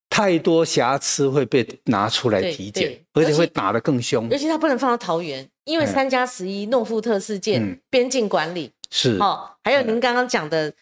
[0.08, 4.28] 太多瑕疵会被拿出来体检，而且会打得更凶。
[4.28, 9.16] 尤其他不能放到桃园，因为三加十一诺富特事件，边境管理是。
[9.20, 10.72] 哦，还有您刚刚讲的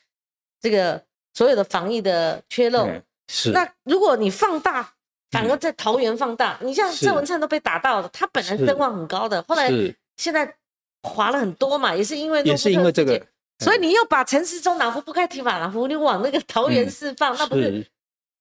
[0.63, 1.03] 这个
[1.35, 2.89] 所有的防疫的缺漏。
[3.29, 4.95] 是，那如果你放大，
[5.31, 9.71] 反而在桃园放大，你像郑文灿都被打到了，他本来声望很高的，后来
[10.17, 10.57] 现在
[11.03, 13.23] 滑了很多嘛，也是因为也是因为这个，
[13.59, 17.87] 所以你又把陈时中哪壶不开提法哪壶，你往那个桃园释放，那不是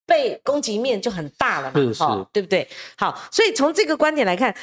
[0.06, 2.04] 被攻击面就很大了嘛，是是。
[2.32, 2.68] 对不对？
[2.98, 4.56] 好，所以从这个观点来看，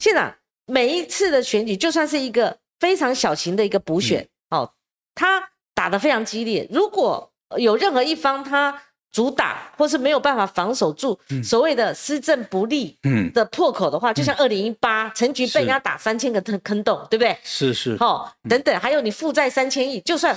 [0.00, 0.34] 县长
[0.66, 4.72] 每一次的选举，就算是一个非常小型的一个补选，哦，
[5.14, 6.66] 他打得非常激烈。
[6.72, 8.82] 如果有任何一方他
[9.18, 17.36] 主打或是没有办法防守住所谓的施政不利嗯，的破口的话，就像二零一八陈局被人家打三千个坑坑洞，对不对？
[17.42, 20.36] 是是，好、等等，还有你负债三千亿，就算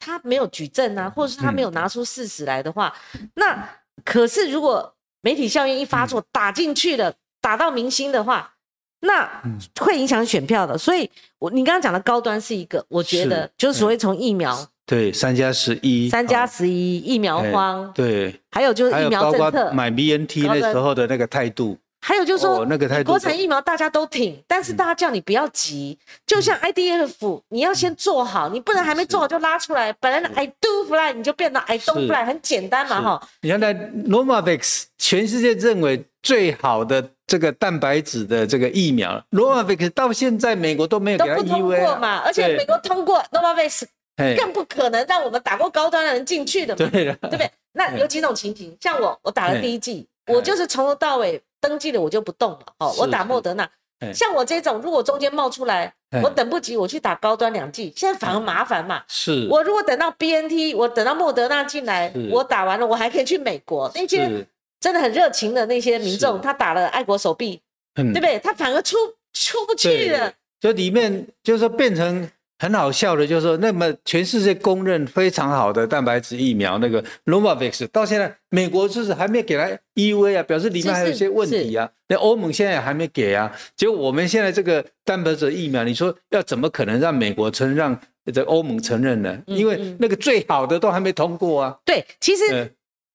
[0.00, 2.90] 他没有举证啊，或者是他没嗯有拿出事实来的话，
[3.34, 3.68] 那
[4.02, 6.08] 可是如果媒体效应一发嗯。
[6.08, 8.54] 作，打进去了，打到明星的话，
[9.00, 9.58] 那嗯。
[9.78, 10.78] 会影响选票的。
[10.78, 29.92] 所以，我你刚刚讲的高端是一个，我觉得就是所谓从疫苗对，三加十一，三加哦十一疫苗哎荒，对，还有就是疫苗政策，括买 BNT 那高端时候的那个态度，还有就是说哦，那个态度国产疫苗大家都挺，但是大家叫你不要急，就像 IDF，你要先做好，你不能还没做好就拉出来。
[29.94, 33.02] 本来的 I do fly 你就变成 I don't fly，很简单嘛是。
[33.02, 33.28] 哈。
[33.40, 43.88] 原来 Novavax 全世界认为最好的这个蛋白质的这个疫苗，Novavax 到现在美国都没有给不通过嘛，而且美国通过 Novavax 嘿
[44.36, 47.50] 更不可能让我们打过高端的人进去的嘛，对的，对不对？
[47.72, 53.68] 那有几种情形，像我，我打了第一剂，我就是从头到尾登记了我就不动了，哦，我打莫德纳。
[54.12, 55.90] 像我这种，如果中间冒出来，
[56.22, 59.02] 我等不及，我去打高端两剂，现在反而麻烦嘛。
[59.08, 63.90] 是，我如果等到 BNT，我等到莫德纳进来，我打完了，我还可以去美国。
[63.94, 64.46] 那些，
[64.80, 67.60] 真的很热情的那些民众，他打了爱国手臂，
[67.94, 68.38] 嗯对不对？
[68.38, 68.96] 他反而出
[69.32, 70.30] 出不去了。
[70.60, 81.90] 就里面就是说变成很好笑的，就是说，那么全世界公认非常好的蛋白质疫苗那个 Novavax，到现在美国就是还没给它 EUA 啊，表示里面还有一些问题啊。
[82.08, 88.00] 那欧盟现在也还没给啊，结果我们现在这个蛋白质疫苗，你说要怎么可能让美国承认，让
[88.32, 89.38] 这欧盟承认呢？
[89.46, 91.76] 嗯因为嗯那个最好的都还没通过啊。
[91.84, 92.70] 对，其实嗯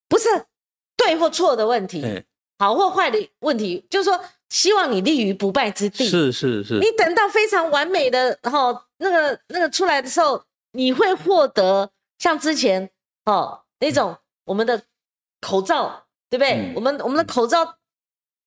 [0.08, 0.28] 不是
[0.96, 2.24] 对或错的问题，嗯，
[2.60, 4.20] 好或坏的问题，就是说
[4.52, 6.06] 希望你立于不败之地。
[6.06, 12.90] 是是是你，等到非常完美的哈、那个那个出来的时候，你会获得像之前
[13.24, 14.84] 哦那种我们的
[15.40, 16.52] 口罩，对不对？
[16.52, 17.78] 嗯我们我们的口罩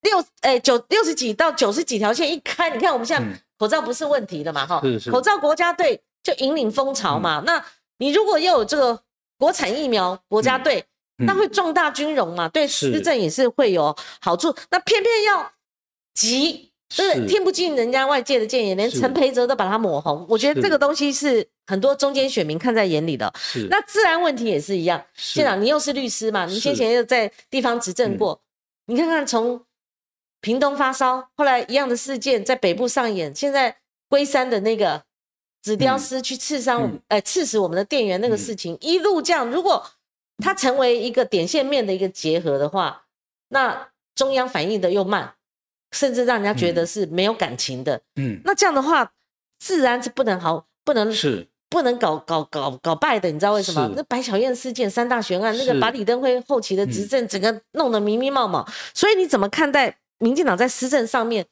[0.02, 7.42] 六哎九六十几到九十几条线一开，你看我们现在嗯口罩不是问题的嘛哈、是是口罩国家队就引领风潮嘛。
[7.46, 7.64] 那
[7.96, 9.00] 你如果又有这个
[9.38, 10.84] 国产疫苗国家队，
[11.18, 14.54] 嗯那会壮大军容嘛，对是施政也是会有好处。
[14.70, 15.50] 那偏偏要
[16.14, 17.04] 急，就？
[17.04, 20.24] 是听不进人家外界的建议，连陈培哲都把他抹红。
[20.28, 23.32] 我觉得这个东西是很多中间选民看在眼里的。
[23.36, 25.04] 是那治安问题也是一样。
[25.14, 26.46] 县长，你又是律师嘛？
[26.46, 28.40] 你先前又在地方执政过，
[28.86, 29.60] 你看看从
[30.40, 33.76] 屏东发烧，后来一样的事件在北部上演，现在
[34.08, 35.02] 龟山的那个
[35.62, 39.84] 纸雕师去刺伤我们，嗯呃，刺死我们的店员那个事情，一路这样，如果
[40.38, 43.06] 它成为一个点线面的一个结合的话，
[43.48, 45.34] 那中央反应的又慢，
[45.94, 47.98] 甚至让人家觉得是没有感情的。
[48.16, 48.38] 嗯。
[48.44, 49.10] 那这样的话，
[49.58, 51.48] 自然是不能好，不能是。
[51.70, 53.92] 不能搞搞搞搞败的，你知道为什么？
[53.96, 61.44] 那白小燕事件三大悬案，那个把李登辉后期的执政整个弄得迷迷冒冒，所以你怎么看待民进党在施政上面，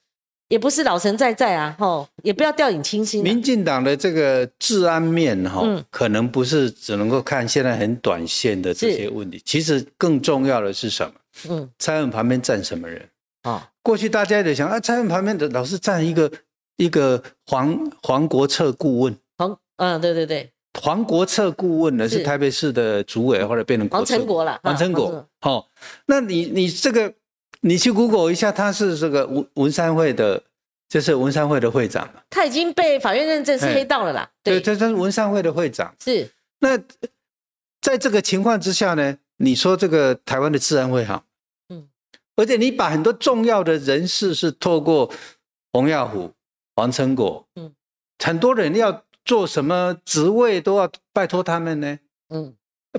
[0.47, 5.85] 也不是老神在在啊，吼，也不要掉以轻心啊、民进党的这个治安面哈、嗯。
[5.91, 11.15] 可能不是只能够看现在很短线的这些问题，其实更重要的是什么？
[11.49, 13.09] 嗯，蔡英文旁边站什么人？
[13.43, 16.31] 哦，过去大家也得想啊，蔡英文旁边的老是站一个
[16.77, 25.29] 一个黄黄国策顾问，黄，嗯，对对对，黄国策顾问呢是是台北市的主委，或者变成黄成国了，黄成国。
[25.41, 25.59] 好。
[25.59, 25.67] 哦，
[26.07, 27.13] 那你你这个
[27.61, 30.43] 你去 Google 一下，他是这个文文山会的，
[30.89, 32.09] 就是文山会的会长？
[32.31, 35.95] 他已经被法院认证是哎黑道了啦，对，对，这是文山会的会长。
[36.03, 36.79] 是，那
[37.81, 41.25] 在这个情况之下呢，你说这个台湾的治安会好？
[42.37, 45.11] 嗯，而且你把很多重要的人士是透过
[45.73, 46.33] 洪耀虎、
[46.77, 47.73] 王成果，嗯，
[48.19, 52.55] 很多人要做什么职位都要拜托他们呢，嗯。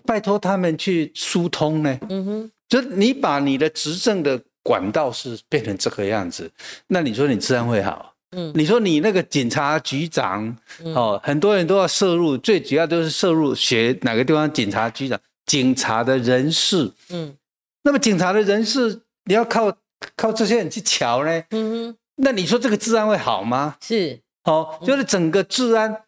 [0.07, 1.99] 拜托他们去疏通呢。
[2.09, 6.51] 嗯哼，就是你把你的执政的管道是变成这个样子，
[6.87, 8.15] 那你说你治安会好？
[8.31, 8.51] 嗯。
[8.55, 10.95] 你说你那个警察局长嗯。
[10.95, 16.91] 哦，很多人都要涉入，最主要都是涉入学哪个地方警察局长、警察的人事。
[17.11, 17.37] 嗯。
[17.83, 19.75] 那么警察的人事，你要靠
[20.15, 21.43] 靠这些人去瞧呢？
[21.51, 23.77] 嗯哼，那你说这个治安会好吗？
[23.81, 26.03] 是，哦，就是整个治安，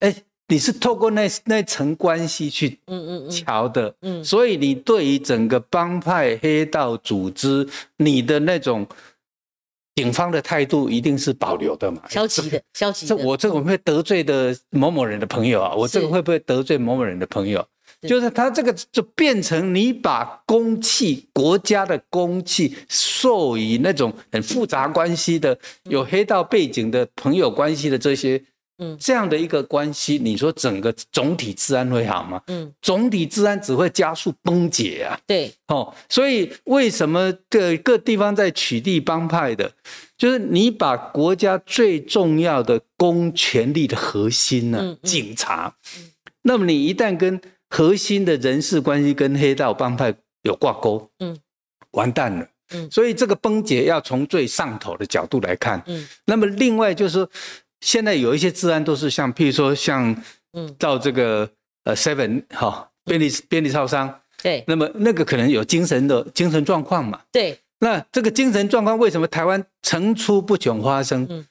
[0.00, 0.14] 哎，
[0.48, 7.68] 你是透过那那层关系去嗯嗯嗯瞧的，嗯，所以你对于整个帮派黑道组织，
[7.98, 8.86] 你的那种
[9.94, 12.00] 警方的态度一定是保留的嘛？
[12.08, 15.74] 消极的，消极这的，我这个会不会得罪的某某人的朋友啊？
[15.74, 17.66] 我这个会不会得罪某某人的朋友？
[18.06, 28.42] 就是它这个就变成你把公器国家的公器授予那种很复杂关系的有黑道背景的朋友关系的这些。
[28.80, 32.40] 嗯，这样的一个关系，你说整个总体治安会好吗？
[32.46, 35.18] 嗯，总体治安只会加速崩解啊。
[35.26, 39.72] 对，哦，所以为什么各各地方在取缔帮派的，
[40.16, 45.74] 就是你把国家最重要的公权力的核心呢，警察，
[46.42, 51.36] 那么你一旦跟核心的人事关系跟黑道帮派有挂钩，嗯，
[51.92, 52.46] 完蛋了。
[52.70, 55.82] 嗯，所以这个崩解要从最上头的角度来看。
[55.86, 57.30] 嗯，那么另外就是说。
[57.80, 60.12] 现在有一些治安都是像，譬如说像，
[60.52, 61.48] 嗯，到这个
[61.84, 71.24] 呃 Seven 哈便利便利超商，对，那么那个可能有精神的精神状况嘛，对，那这个精神状况为什么台湾层出不穷发生？
[71.30, 71.46] 嗯，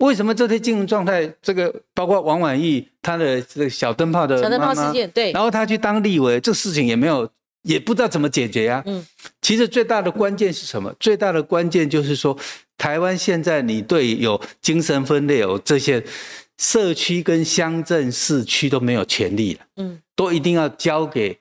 [0.00, 7.30] 为什么这些精神状态，这个包括王婉玉他的这个小灯泡的小灯泡事件，对，然后他去当立委，这事情也没有。
[7.62, 8.82] 也不知道怎么解决呀。
[8.86, 9.06] 嗯，
[9.42, 10.90] 其实最大的关键是什么？
[10.98, 12.34] 最大的关键就是说，
[12.78, 16.02] 台湾现在你对有精神分裂有这些
[16.56, 19.60] 社区跟乡镇市区都没有权利了。
[19.76, 21.38] 嗯，都一定要交给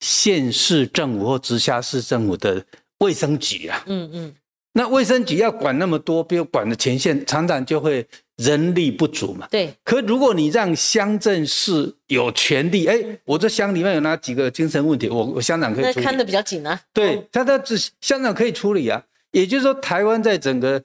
[0.00, 2.66] 县市政府或直辖市政府的
[2.98, 3.80] 卫生局啊。
[3.86, 4.34] 嗯嗯，
[4.74, 8.06] 那卫生局要管那么多，比如管的前线，常常就会。
[8.38, 9.46] 人力不足嘛？
[9.48, 9.72] 对。
[9.84, 15.84] 可如果你让乡镇市有权利，哎，我这乡里面有哪几个精神问题，我我乡长可以。
[15.84, 16.80] 那看的比较紧啊。
[16.92, 19.00] 对，他他只乡长可以处理啊。
[19.30, 20.82] 也就是说，台湾在整个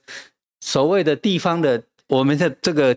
[0.60, 2.96] 所谓的地方的我们的这个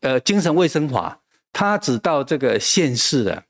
[0.00, 1.20] 呃精神卫生法，
[1.52, 3.44] 它只到这个县市的，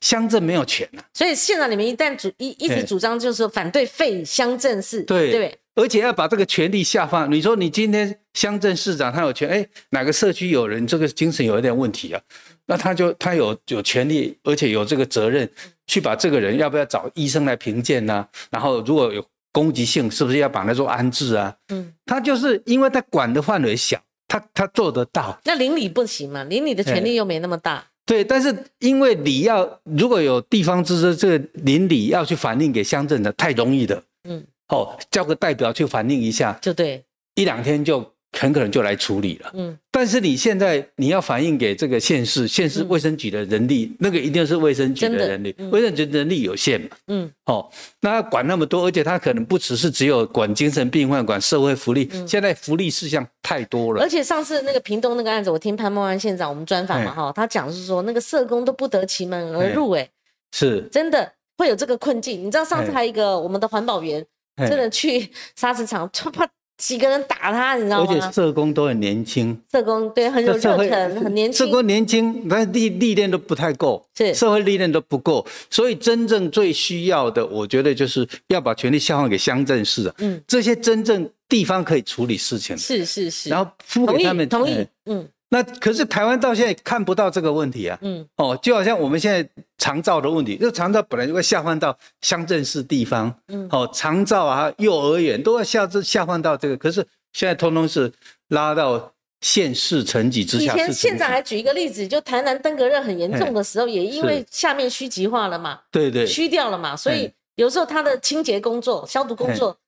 [0.00, 1.02] 乡镇没有权啊。
[1.12, 5.58] 所以县长你们一旦主一一直主张就是反对废乡镇市，对对。
[5.76, 7.30] 而且要把这个权力下放。
[7.30, 12.20] 你说你今天乡镇市长他有权，哎，哪个社区有人这个精神有一点问题啊？
[12.66, 15.48] 那他就他有有权利，而且有这个责任
[15.86, 18.26] 去把这个人要不要找医生来评鉴呢？
[18.50, 21.54] 然后如果有攻击性，是不是要把他做安置啊？
[21.68, 25.38] 嗯，他就是因为他管的范围小，他他做得到。
[25.44, 26.42] 那邻里不行嘛？
[26.44, 27.84] 邻里的权力又没那么大。
[28.06, 34.02] 对，但是因为你要如果有地方自治，这个邻里要去反映给乡镇的，太容易的。
[34.28, 34.42] 嗯。
[34.68, 37.04] 哦，叫个代表去反映一下，就对，
[37.34, 39.50] 一两天就很可能就来处理了。
[39.54, 46.88] 嗯，但是你现在你要反映给这个县市，县市卫生局的人力，那个一定是卫生局的人力，卫生局人力有限嘛。
[47.06, 54.02] 嗯，哦，那要管那么多，而且他可能不只是只有管精神病患，管社会福利，现在福利事项太多了。
[54.02, 60.06] 而且上次那个屏东那个案子，我听潘孟安县长我们专访嘛，哈，他讲是说那个社工都不得其门而入，哎，
[60.52, 62.44] 是真的会有这个困境。
[62.44, 64.26] 你知道上次还有一个我们的环保员。
[64.56, 66.48] 真的去沙石场，就怕
[66.78, 68.06] 几个人打他，你知道吗？
[68.08, 71.66] 而且社工都很年轻，社工对很有热忱，很年轻。
[71.66, 74.34] 社工年轻，但历历练都不太够，是。
[74.34, 85.28] 社会历练都不够，所以真正最需要的，我觉得就是要把权力下放给乡镇市啊，嗯，这些真正地方可以处理事情，是是是，然后付给他们，同意，嗯。
[85.48, 98.12] 那可是台湾到现在看不到这个问题啊，嗯，哦，就好像我们现在长照的问题，这长照本来就会下放到乡镇市地方，嗯，哦，长照啊，幼儿园都要下这下放到这个，可是现在通通是
[98.48, 100.72] 拉到县市层级之下。
[100.72, 109.78] 以前县长还举一个例子，就台南登革热很严重的时候，也因为下面虚极化了嘛，对对，虚掉了嘛，所以有时候他的清洁工作、消毒工作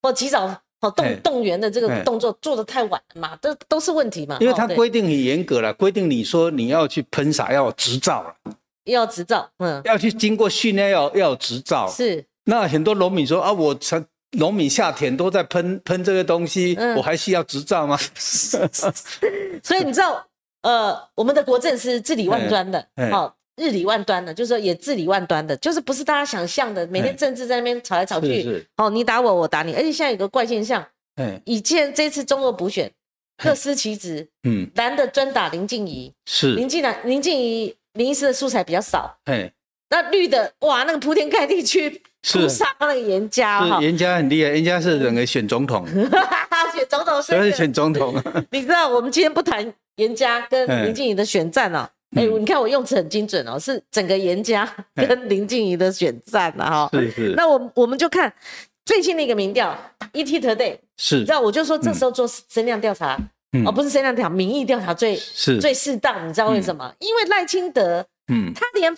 [0.00, 0.62] 或及早。
[0.80, 4.38] 好动动员的这个动作做的太晚了嘛，这都是问题嘛。
[4.40, 8.54] 因为它规定很严格了，规定你说你要去喷洒要执照了，
[8.84, 11.88] 要执照，嗯，要去经过训练要要执照。
[11.88, 12.24] 是。
[12.44, 14.04] 那很多农民说啊，我成
[14.38, 17.98] 农民下田都在喷喷这个东西，我还需要执照吗？
[19.62, 20.26] 所以你知道，
[20.62, 23.34] 呃，我们的国政是治理万端的，好。
[23.58, 30.86] 日理万端的，就是说也治理万端的，就是不是大家想象的，每天政治在那边吵来吵去，哦，你打我，我打你，而且现在有个怪现象，
[31.16, 32.90] 嗯，以前这次中俄补选
[33.36, 36.54] 各司其职，嗯，男的专打林静怡，是。
[36.54, 39.52] 林静兰林静怡林医师的素材比较少，哎，
[39.90, 45.86] 那绿的哇，那个铺天盖地去屠杀那个严家，是严家很厉害，严家是整个选总统，
[46.74, 48.14] 选总统是选总统，
[48.52, 51.90] 你知道我们今天不谈严家跟林静怡的选战啊。
[52.16, 56.90] 哎，你看我用词很精准哦，是整个严家跟林静怡的选战了哈。
[56.92, 57.34] 是是。
[57.36, 58.32] 那我我们就看
[58.84, 59.76] 最近的一个民调
[60.14, 61.16] ，ET Today，是。
[61.16, 63.18] 你知道，我就说这时候做声量调查，
[63.66, 66.28] 哦，不是声量调查，民意调查最是最适当。
[66.28, 66.92] 你知道为什么？
[66.98, 68.90] 因为赖清德，嗯，他连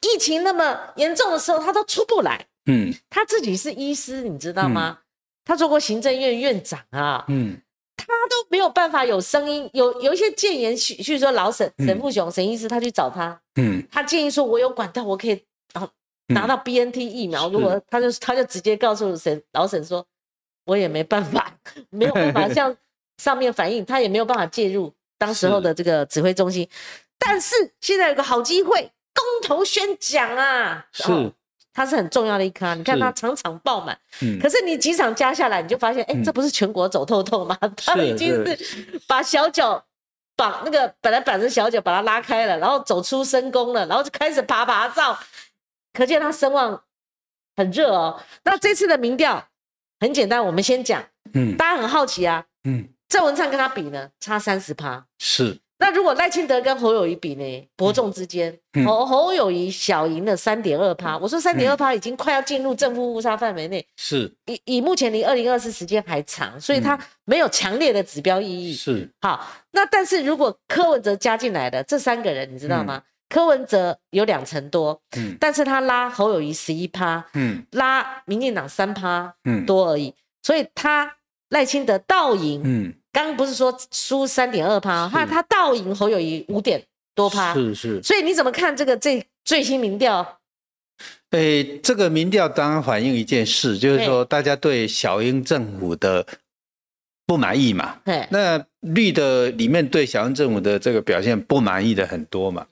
[0.00, 5.00] 疫情那么严重的时候他都出不来，嗯，他自己是医师，你知道吗？
[5.44, 7.58] 他做过行政院院长啊，嗯。
[7.96, 15.88] 他都没有办法有声音，有有一些谏言，去去说老沈沈富雄沈医师，他去找他，嗯，他建议说，我有管道，我可以然后
[16.28, 20.04] 拿到 B N T 疫苗，如果他就他就直接告诉沈老沈说，
[20.66, 21.56] 我也没办法，
[21.90, 22.76] 没有办法向
[23.22, 26.68] 上面反映，他也没有办法介入当时候的这个指挥中心。
[27.18, 31.32] 但是现在有个好机会，公投宣讲啊，是。
[31.74, 33.98] 它是很重要的一咖，你看它场场爆满，
[34.40, 37.58] 可是你几场加下来，你就发现，哎，这不是全国走透透吗？
[37.84, 39.84] 他已经是把小脚
[40.36, 45.18] 绑那个本来绑着小脚把它拉开了，然后走出深宫了，然后就开始爬爬照，
[45.92, 46.80] 可见他声望
[47.56, 48.22] 很热哦。
[48.44, 49.48] 那这次的民调
[49.98, 51.02] 很简单，我们先讲，
[51.32, 55.58] 嗯，大家很好奇啊，嗯，郑文灿跟他比呢，差三十趴，是。
[55.76, 57.68] 那如果赖清德跟侯友谊比呢？
[57.76, 58.56] 伯仲之间，
[58.86, 61.18] 侯侯友谊小赢了三点二趴。
[61.18, 63.84] 我说三点二趴已经快要进入正负误差范围内。
[63.96, 68.72] 是，以以目前离二零二四时间还长，所以它没有强烈的指标意义。
[68.72, 73.02] 是，好，那但是如果柯文哲加进来的这三个人，你知道吗？
[73.28, 81.16] 柯文哲有两成多，嗯，但是他拉侯友谊十一趴，嗯，拉民进党三趴，嗯，多而已，所以他
[81.48, 82.94] 赖清德倒赢，嗯。
[83.14, 86.82] 刚刚不是说输三点二趴，他他倒赢侯友谊五点
[87.14, 88.02] 多趴，是是。
[88.02, 90.40] 所以你怎么看这个最最新民调？
[91.30, 96.26] 诶，这个民调当然反映一件事，就是说大家对小英政府的
[97.24, 97.96] 不满意嘛。
[98.04, 98.26] 对。
[98.30, 102.66] 那绿的里面对小英政府的这个表现不满意的很多嘛。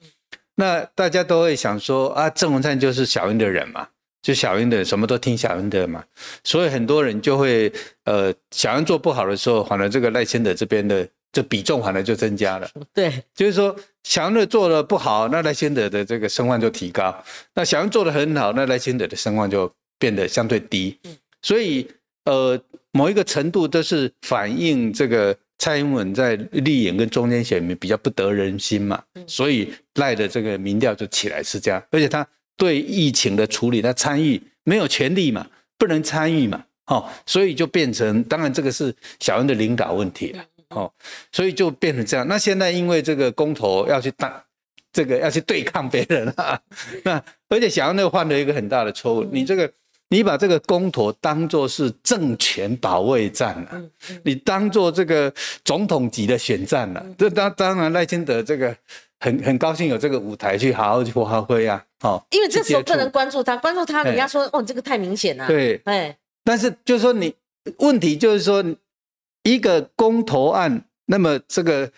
[0.55, 3.87] 那大家都会想说啊，郑文灿就是小英的人嘛。
[4.23, 6.01] 就小英的什么都听小英的嘛，
[6.45, 7.69] 所以很多人就会
[8.05, 12.69] 呃，小英做不好的时候，反而这个赖清德这边的这比重反而就增加了。
[12.93, 17.11] 对，就是说小英的做的不好，那赖清德的这个声望就提高；
[17.53, 19.69] 那小英做的很好，那赖清德的声望就
[19.99, 20.97] 变得相对低。
[21.03, 21.85] 嗯，所以
[22.23, 22.57] 呃，
[22.93, 32.25] 某一个程度都是反映这个蔡英文在立营跟中间选民比较不得人心嘛，所以赖的这个民调就起来是这样，而且他。
[32.55, 35.47] 对疫情的处理，他参与没有权利嘛，
[35.77, 40.91] 不能参与嘛，哦，所以就变成，当然这个是小恩的领导问题了，哦，
[41.31, 42.27] 所以就变成这样。
[42.27, 44.31] 那现在因为这个公投要去当，
[44.91, 46.59] 这个要去对抗别人啊，
[47.03, 49.69] 那而且小恩又犯了一个很大的错误，你这个
[50.09, 53.81] 你把这个公投当做是政权保卫战了，
[54.23, 55.33] 你当做这个
[55.65, 58.77] 总统级的选战了，这当当然赖清德这个。
[59.23, 61.81] 很很高兴有这个舞台去好好去发挥啊！
[62.01, 65.47] 好，因为这时候不能关注他，关注他，人家说哦，你这个太明显了。
[65.47, 66.13] 对，哎，
[66.43, 67.33] 但是就是说你
[67.77, 68.61] 问题就是说
[69.43, 71.89] 一个公投案，那么这个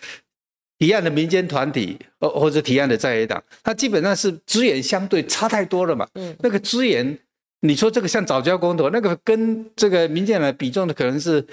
[0.78, 6.06] 提案的民间团体或或者提案的在野党，他基本上是资源相对差太多了嘛。
[6.14, 7.18] 嗯，那个资源，
[7.62, 11.44] 你说这个像早教公投，那个跟这个民间的比重的可能是。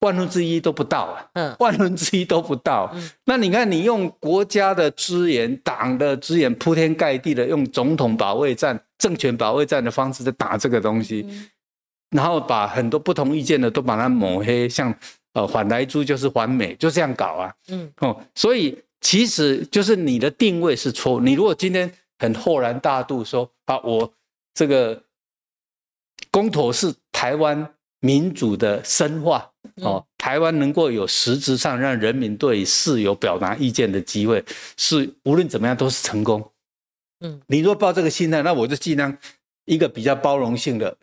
[0.00, 2.94] 万分之一都不到啊，嗯，万分之一都不到。
[3.24, 11.26] 那你看，你用国家的资源、党的资源铺天盖地的用总统保卫战、政权保卫战的方式在打这个东西，
[12.10, 14.94] 然后把很多不同意见的都把它抹黑，像
[15.32, 21.20] 呃反来猪就是反美，就这样搞啊，嗯哦，所以其实就是你的定位是错。
[21.20, 21.90] 你如果今天
[22.20, 24.12] 很豁然大度说啊，我
[24.54, 25.02] 这个
[26.30, 27.68] 公投是台湾。
[28.00, 34.44] 民主的深化哦，台湾能够有实质上让人民对事有表达意见的机会，
[34.76, 36.50] 是无论怎么样都是成功。
[37.20, 39.16] 嗯，你若抱这个心态，那我就尽量
[39.64, 40.96] 一个比较包容性的，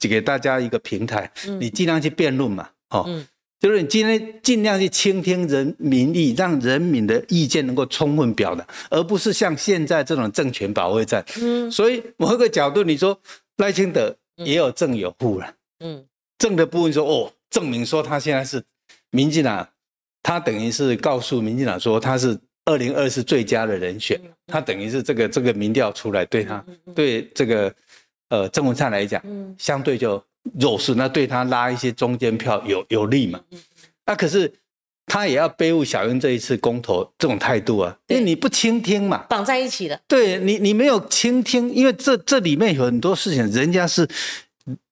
[0.00, 3.24] 给大家一个平台，你尽量去辩论嘛，哦，
[3.60, 11.24] 就是你今天尽量去倾听人民意，让人民的意见能够充分表达，而不是像现在这种政权保卫战。
[11.40, 13.18] 嗯，所以某一个角度，你说
[13.58, 15.54] 赖清德也有正有负了。
[15.80, 16.04] 嗯。
[16.38, 18.60] 正的部分说哦，证明说他现在是
[19.10, 19.68] 民进党，
[20.24, 27.72] 他等于是告诉民进党说他是二零二四最佳的人选，他等于是这个这个民调出来对他对这个
[28.30, 29.22] 呃郑文灿来讲，
[29.58, 30.20] 相对就
[30.58, 33.38] 弱势，那对他拉一些中间票有有利嘛？
[34.06, 34.50] 那可是
[35.04, 40.00] 他也要背负小英这一次公投这种态度啊，因为你不倾听嘛，绑在一起的。
[40.08, 44.08] 对你你没有倾听，因为这这里面有很多事情，人家是。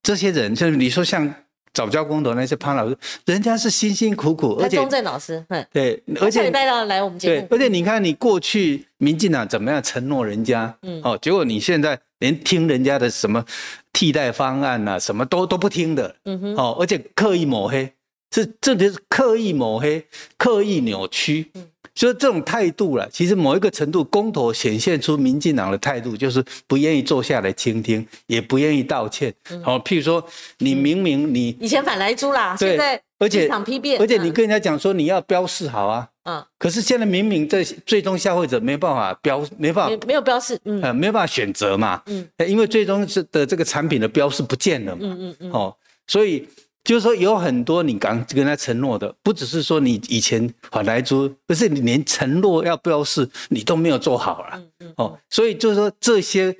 [0.03, 1.33] 这些人就是你说像
[1.73, 13.45] 早教工头那些潘老师，人家是辛辛苦苦，而且钟正老师，对，而且礼拜到来我们节目，对，而且你看你过去民进党怎么样承诺人家，嗯，哦，结果你现在连听人家的什么
[13.93, 17.93] 替代方案呐，什么都都不听的，嗯哼，哦，而且刻意抹黑，
[18.29, 20.05] 这这就是刻意抹黑，
[20.37, 21.67] 刻意扭曲，嗯。
[21.93, 29.33] 所以这种态度了，其实某一个程度，公投显现出民进党的态度，就是不愿意坐下来倾听，也不愿意道歉。
[29.63, 30.25] 好，譬如说，
[30.59, 40.81] 你明明你以前反来猪啦，现在而且场批变，而且你跟人家讲说你要标示好啊，啊，可是现在明明这最终消费者没办法标，没办法没有标示，嗯。
[40.81, 42.27] 呃没有办法选择嘛，嗯。
[42.37, 45.75] 呃因为最终是的这个产品的标示不见了嘛，嗯嗯嗯，哦，
[46.07, 46.47] 所以
[46.83, 54.63] 就是说有很多你刚跟他承诺的，不只是说你以前还来租，而是你连承诺要标示你都没有做好了。
[54.97, 56.55] 哦，所以就是说这些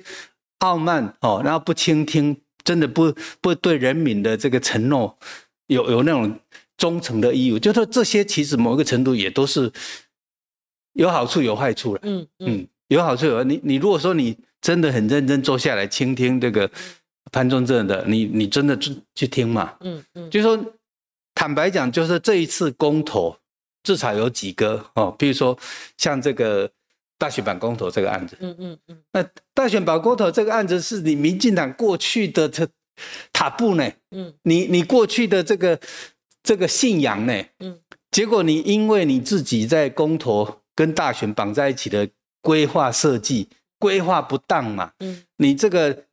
[0.58, 5.18] 傲慢哦，然后不倾听，真的不不对人民的这个承诺
[5.66, 6.38] 有有那种
[6.76, 9.72] 忠诚的义务，就是说这些其实某一个程度也都是
[10.92, 12.00] 有好处有坏处了。
[12.04, 16.70] 嗯嗯嗯，有好处有你你如果说你真的很认真坐下来倾听这个
[17.30, 19.74] 潘宗正的，你你真的去去听嘛？
[19.80, 20.30] 嗯嗯。
[20.30, 20.58] 就是说
[21.34, 23.36] 坦白讲，就是这一次公投
[23.82, 25.56] 至少有几个哦，比如说
[25.96, 26.70] 像这个
[27.16, 29.02] 大选版公投这个案子，嗯嗯嗯。
[29.12, 29.22] 那
[29.54, 32.68] 大选版公投这个案子是你民进党过去的这
[33.32, 34.34] 塔布呢，嗯。
[34.42, 35.78] 你你过去的这个
[36.42, 37.78] 这个信仰呢，嗯。
[38.10, 42.06] 结果你因为你自己在公投跟大选绑在一起的
[42.42, 43.48] 规划设计
[43.78, 45.22] 规划不当嘛，嗯。
[45.38, 46.04] 你这个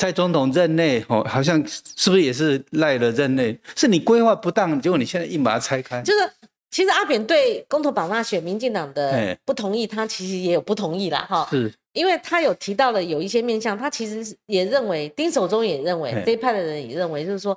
[0.00, 3.54] 在总统任内哦，好像是不是也是赖了任内？
[3.76, 6.32] 是你规划不当，结果你现在硬把它拆开，就是
[6.70, 11.70] 其实阿扁对公投榜大选民进党的哎不同意，他其实也有不同意啦，哈，是。
[11.92, 16.22] 因为他有提到了有一些面向，他其实也认为丁守中也认为嘿。
[16.24, 17.54] 这一派的人也认为，就是说，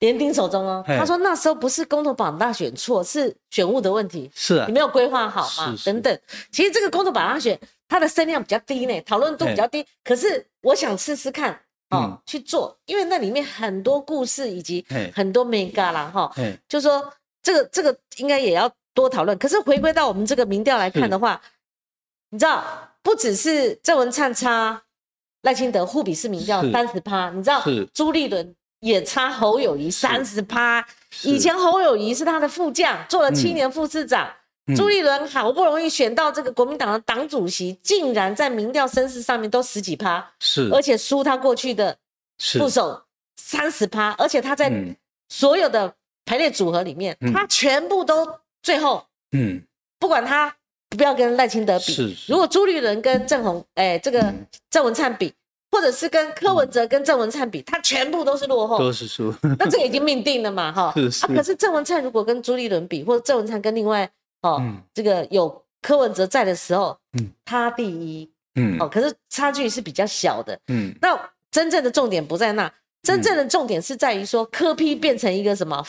[0.00, 4.66] 连丁守中哦，他说那时候不是公投榜大选错，是选务的问题，是啊。
[4.66, 5.84] 你，没有规划好嘛，是是。
[5.86, 6.18] 等等。
[6.50, 7.58] 其实这个公投榜大选
[7.92, 11.52] 它的声量比较低呢，讨论度比较低，可是我想试试看
[11.90, 12.18] 哦、嗯。
[12.24, 14.82] 去做，因为那里面很多故事以及
[15.14, 17.12] 很多 mega 啦哈，嘿，就说
[17.42, 19.36] 这个这个应该也要多讨论。
[19.36, 21.38] 可是回归到我们这个民调来看的话，
[22.30, 22.64] 你知道，
[23.02, 24.82] 不只是郑文灿差
[25.42, 27.62] 赖清德互比式民调三十趴，你知道
[27.92, 30.82] 朱立伦也差侯友谊三十趴。
[31.24, 33.54] 以前侯友谊是他的副将，做了七嗯。
[33.54, 34.26] 年副市长。
[34.26, 34.36] 嗯
[34.74, 40.70] 朱立伦好不容易选到这个国民党的党主席，竟然在民调声势上面都十几趴，是。
[40.72, 41.96] 而且输他过去的
[42.38, 43.02] 副手
[43.36, 44.94] 三十趴，而且他在嗯。
[45.28, 45.94] 所有的
[46.26, 47.32] 排列组合里面，嗯。
[47.32, 48.28] 他全部都
[48.62, 49.62] 最后嗯。
[49.98, 50.54] 不管他
[50.90, 52.32] 不要跟赖清德比，是是。
[52.32, 54.46] 如果朱立伦跟郑红哎这个嗯。
[54.70, 55.32] 郑文灿比，
[55.70, 58.78] 或者是跟柯文哲跟郑文灿比，他全部都是落后。
[58.78, 60.92] 都是输，那这个已经命定了嘛，哈。
[60.96, 61.24] 是是。
[61.24, 64.10] 啊，可是郑文灿如果跟朱立伦比，或者郑文灿跟另外
[64.42, 70.58] 哦、嗯这个有柯文哲在的时候，嗯他第一嗯哦，可是差距是比较小的。
[70.68, 71.18] 嗯那
[71.50, 72.72] 真正的重点不在那，
[73.02, 75.84] 真正的重点是在于说柯批变成一个什么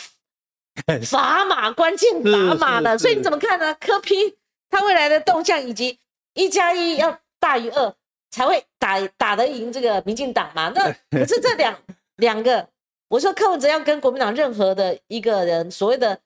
[0.88, 2.98] 砝码关键砝码了。
[2.98, 3.76] 所以你怎么看呢？
[3.80, 4.36] 柯批
[4.70, 6.00] 他未来的动向以及
[6.34, 7.94] 一加一要大于二
[8.32, 10.70] 才会打打得赢这个民进党嘛？
[10.76, 11.76] 那可是这两
[12.16, 12.68] 两个，
[13.08, 16.20] 我说柯文哲要跟国民党任何的一个人所谓的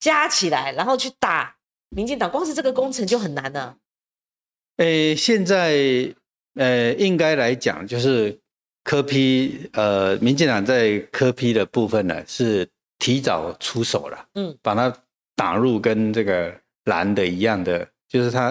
[0.00, 1.54] 加起来，然后去打
[1.90, 3.76] 民进党，光是这个工程就很难了。
[4.78, 6.12] 诶，现在
[6.54, 8.36] 呃，应该来讲就是
[8.82, 12.66] 科批，呃，民进党在科批的部分呢是
[12.98, 14.92] 提早出手了，嗯，把它
[15.36, 18.50] 打入跟这个蓝的一样的，就是他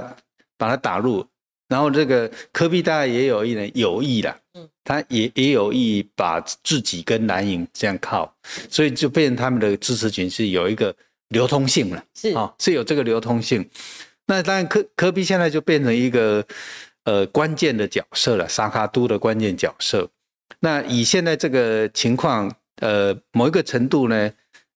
[0.56, 1.26] 把它打入，
[1.68, 8.32] 然后这个科批大概也有一点有意了，嗯，他也也有意把自己跟蓝营这样靠，
[8.70, 10.96] 所以就变成他们的支持群是有一个
[11.30, 12.04] 流通性了。
[12.14, 13.68] 是，哦，是有这个流通性。
[14.28, 16.46] 那当然科科比现在就变成一个
[17.06, 20.08] 呃关键的角色了，沙卡都的关键角色。
[20.60, 24.32] 那以现在这个情况，呃，某一个程度呢，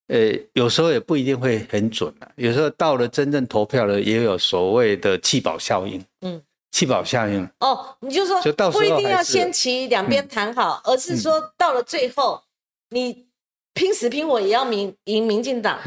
[0.07, 2.31] 呃，有时候也不一定会很准了。
[2.35, 6.03] 有时候到了真正投票了，也有所谓的弃保效应。
[6.21, 6.41] 嗯，
[6.71, 8.41] 弃保效应，哦，你就说
[8.71, 12.41] 不一定要先期两边谈好，而是说到了最后，
[12.89, 13.25] 你
[13.73, 15.79] 拼死拼活也要民赢民进党，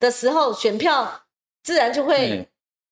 [0.00, 1.22] 的时候，选票
[1.62, 2.48] 自然就会，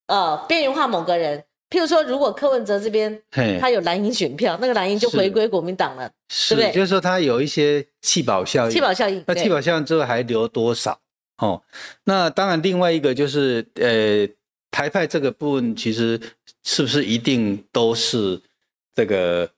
[0.07, 1.45] 呃边缘化某个人。
[1.71, 3.23] 譬如说，如果柯文哲这边，
[3.59, 8.71] 他有蓝营选票，那个蓝营就回归国民党了，是，对不对就是说他有一些弃保效应。
[8.71, 9.25] 弃保效应。
[9.27, 11.01] 那弃保效应之后还留多少？
[11.39, 11.63] 哦，
[12.05, 14.29] 那当然，另外一个就是，呃，
[14.71, 16.21] 台派这个部分其实
[16.63, 18.39] 是不是一定都是
[18.95, 19.49] 这个，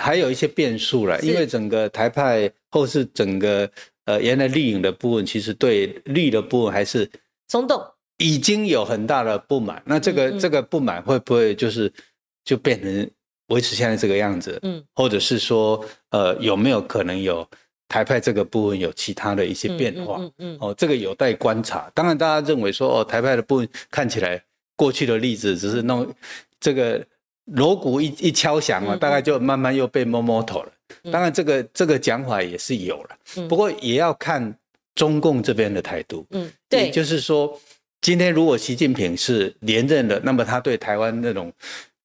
[0.00, 3.68] 还有一些变数了，因为整个台派或是整个
[4.06, 7.08] 呃原来绿营的部分，其实对绿的部分还是
[7.48, 7.80] 松动，
[8.18, 9.82] 已经有很大的不满。
[9.84, 11.92] 那这个、嗯嗯这个不满会不会就是
[12.44, 13.10] 就变成
[13.48, 14.58] 维持现在这个样子？
[14.62, 17.46] 嗯，或者是说，呃，有没有可能有
[17.88, 20.16] 台派这个部分有其他的一些变化？
[20.18, 21.88] 嗯嗯嗯，哦，这个有待观察。
[21.94, 24.42] 当然，大家认为说，哦，台派的部分看起来
[24.74, 26.12] 过去的例子只是弄
[26.58, 27.06] 这个
[27.46, 28.98] 锣鼓一一敲响嘛，嗯嗯。
[28.98, 30.72] 大概就慢慢又被摸摸头了。
[31.04, 31.12] 嗯。
[31.12, 33.48] 当然，这个这个讲法也是有了，嗯。
[33.48, 34.56] 不过也要看
[34.94, 36.26] 中共这边的态度。
[36.30, 37.58] 嗯，也对，就是说，
[38.00, 41.52] 今天如果习近平是连任的，那么他对台湾那种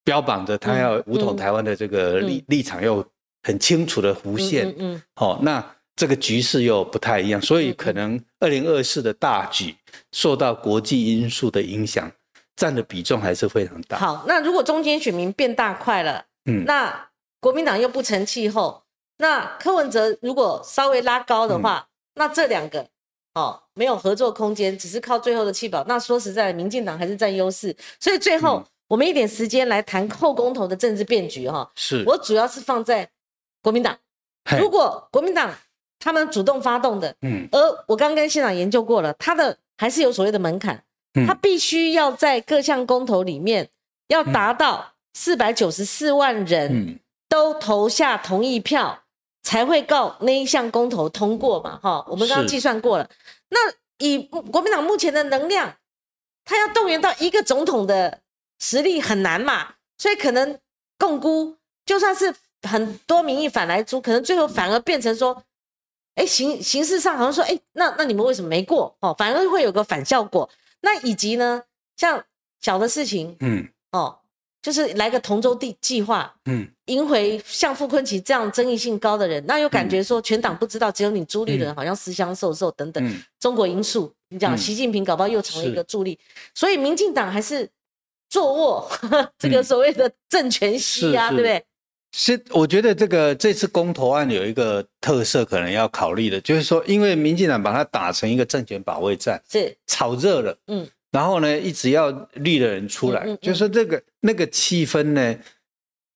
[0.04, 3.06] 标榜着他要武统台湾的这个立立场又
[3.44, 5.64] 很清楚的弧线，嗯嗯，好，那
[5.96, 9.76] 这个局势又不太一样，所以可能二零二四的大局
[10.12, 12.12] 受到国际因素的影响，
[12.62, 13.98] 占的比重还是非常大。
[13.98, 17.10] 好，那如果中间选民变大块了，嗯，那
[17.40, 18.84] 国民党又不成气候，
[19.18, 22.86] 那柯文哲如果稍微拉高的话，那这两个
[23.34, 25.84] 哦没有合作空间，只是靠最后的气保。
[25.86, 27.76] 那说实在，民进党还是占优势。
[28.00, 31.68] 所以最后我们一点时间来谈后公投的政治变局哈。
[31.74, 33.10] 是我主要是放在
[33.64, 33.98] 国民党。
[34.60, 35.52] 如果国民党
[35.98, 40.84] 他们主动发动的，嗯，而我刚跟现场研究过了，他的还是有所谓的门槛，
[41.28, 43.70] 他必须要在各项公投里面
[44.08, 47.00] 要达到四百九十四万人。
[47.32, 49.04] 都投下同意票，
[49.42, 51.80] 才会告那一项公投通过嘛？
[51.82, 53.10] 哈，我们刚刚计算过了。
[53.48, 53.58] 那
[54.00, 55.78] 以国民党目前的能量，
[56.44, 58.20] 他要动员到一个总统的
[58.60, 59.76] 实力很难嘛？
[59.98, 60.60] 所以可能
[61.00, 61.56] 共估，
[61.86, 62.36] 就算是
[62.68, 65.42] 很多民意反来租，可能最后反而变成说，
[66.16, 68.94] 哎，形形式上好像说，哎，那那你们为什么没过？
[69.00, 70.50] 哦，反而会有个反效果。
[70.82, 71.64] 那以及呢，
[71.96, 72.24] 像
[72.60, 74.18] 小的事情，嗯，哦。
[74.64, 83.04] 就是来个同舟地计划，嗯，赢回像傅昆萁这样争议性高的人，那又感觉说全党不知道，只有你朱立伦好像私相授受等等，
[83.40, 86.20] 中国因素，你讲习近平搞不好又成为一个助力，
[86.54, 87.68] 所以民进党还是
[88.30, 88.92] 坐卧
[89.40, 91.66] 这个所谓的政权西啊，对不对？
[92.12, 100.88] 是，我觉得这个这次公投案有一个特色，可能要考虑的，就是说，因为民进党把它打成一个政权保卫战，是炒热了，嗯。
[101.12, 105.36] 然后呢，一直要绿的人出来，就是这个那个气氛呢，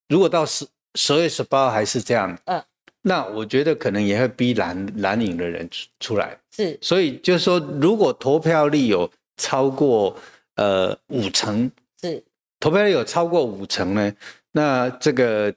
[0.08, 2.62] 如果到十十月十八还是这样，嗯，
[3.02, 10.16] 那我觉得可能也会逼蓝蓝营的人出出来，是，所以就是说，如果投票率有超过
[10.54, 11.70] 呃五成，
[12.00, 12.24] 是，
[12.58, 14.10] 投票率有超过五成呢，
[14.52, 15.54] 那这个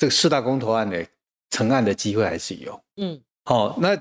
[0.00, 1.04] 这个四大公投案的
[1.50, 3.94] 成案的机会还是有，嗯，好，那。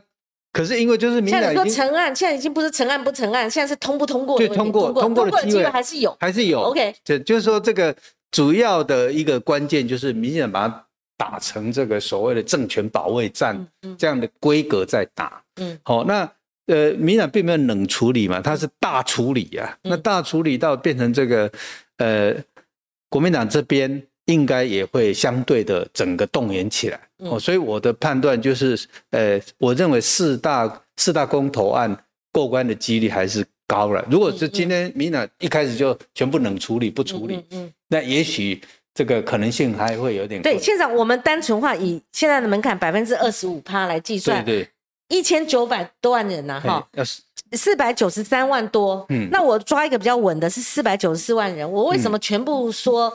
[0.51, 4.35] 可是因为就是现在说成案，现在已经不是成案不成案，现在是通不通过。
[4.35, 6.59] 对，通过通过的机会还是有，还是有。
[6.61, 7.95] OK，就就是说这个
[8.31, 10.85] 主要的一个关键就是明显把它
[11.15, 13.55] 打成这个所谓的政权保卫战
[13.95, 15.39] 这样的规格在打。
[15.57, 16.27] 嗯，好，那
[16.65, 19.77] 呃，民党并没有冷处理嘛，它是大处理啊。
[19.83, 21.51] 那大处理到变成这个
[21.97, 22.33] 呃，
[23.07, 24.01] 国民党这边。
[24.29, 26.99] 应该也会相对的整个动员起来。
[27.17, 31.97] 哦，所以我的判断就是，呃，我认为四大四大公投案
[32.31, 34.05] 过关的几率还是高了。
[34.09, 38.61] 如果是今天民党一开始就全部冷处理不处理，嗯，那也许
[38.93, 40.41] 这个可能性还会有点。
[40.41, 44.69] 对，现在我们单纯化以现在的门槛百分之二十五趴来计算，对对，
[45.09, 47.03] 一千九百多万人呐，哈，要
[47.57, 53.11] 四百九十三万多，嗯，那我抓一个比较稳的是四百九十四万人，我为什么全部说？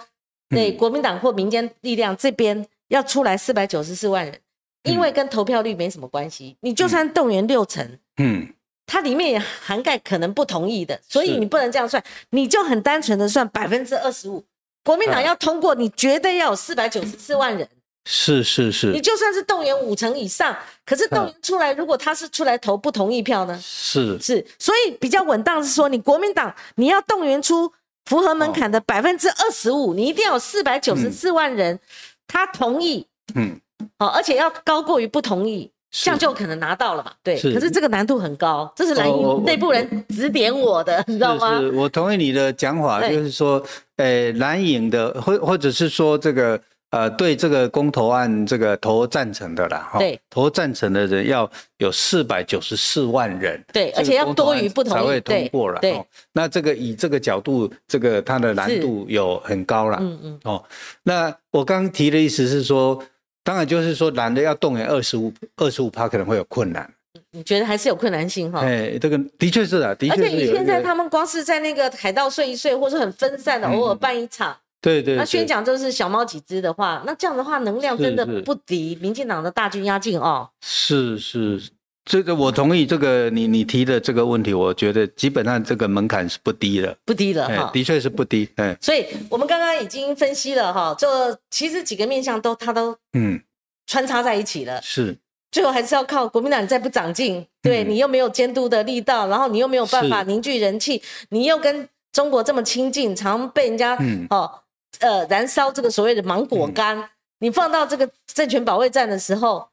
[0.54, 4.38] 对国民党或民间力量这边要出来四百九十四万人，
[4.84, 6.56] 因为跟投票率没什么关系。
[6.60, 8.48] 你就算动员六成，嗯，
[8.86, 12.02] 它里面也涵盖可能不同意的，所以你不能这样算。
[12.30, 14.44] 你就很单纯的算百分之二十五，
[14.84, 17.68] 国民党要通过，你绝对要有四百九十四万人。
[18.06, 18.92] 是是是。
[18.92, 23.58] 你就算是动员五成以上，可是动员出来，如果他是出来投不同意票呢？
[23.62, 27.72] 是是，所以比较稳当是说，你国民党你要动员出。
[28.04, 31.78] 符合门槛的百分之二十五，你一定要有四百九十四万人，
[32.26, 33.58] 他同意，嗯，
[33.98, 37.12] 好，而且要高过于不同意，这样就可能拿到了嘛？
[37.22, 41.60] 对，可是这个难度很高，这是蓝营内部人指点我的，你知道吗？
[41.74, 43.62] 我同意你的讲法，就是说，
[43.96, 46.60] 呃，蓝营的或或者是说这个。
[46.94, 56.00] 呃，对这个公投案这个投赞成的啦，哈，对，投赞成的人要有四百九十四万人，对，而且要多于不同意才会通过了，对。
[56.32, 60.64] 那这个以这个角度，这个它的难度有很高了，嗯嗯，哦，
[61.02, 63.02] 那我刚提的意思是说，
[63.42, 66.88] 当然就是说男的要动员二十五二十五趴可能会有困难，
[67.32, 68.60] 你觉得还是有困难性哈？
[68.60, 70.22] 哎，这个的确是的，的确是。
[70.22, 74.56] 而且现在他们光是在那个海盗睡一睡，或者很分散的偶尔办一场。
[74.84, 80.46] 对对，那宣讲就是小猫几只的话，那这样的话能量真的不敌民进党的大军压境哦。
[80.60, 81.58] 是是，
[82.04, 82.84] 这个我同意。
[82.84, 88.46] 这个你你提的这个问题，我觉得基本上这个门槛是不低的，不低了哈，的确是不低。
[88.56, 93.40] 哎，所以我们刚刚已经分析了哈，这其实几个面向都它都嗯
[93.86, 94.82] 穿插在一起了。
[94.82, 95.16] 是，
[95.50, 103.96] 最后还是要靠国民党再不长进，对你又没有监督的力道，然后你又没有办法凝聚人气，你又跟中国这么亲近，常被人家
[104.28, 104.60] 哦。
[105.00, 109.68] 呃，燃烧这个所谓的芒果干，你放到这个政权保卫战的时候，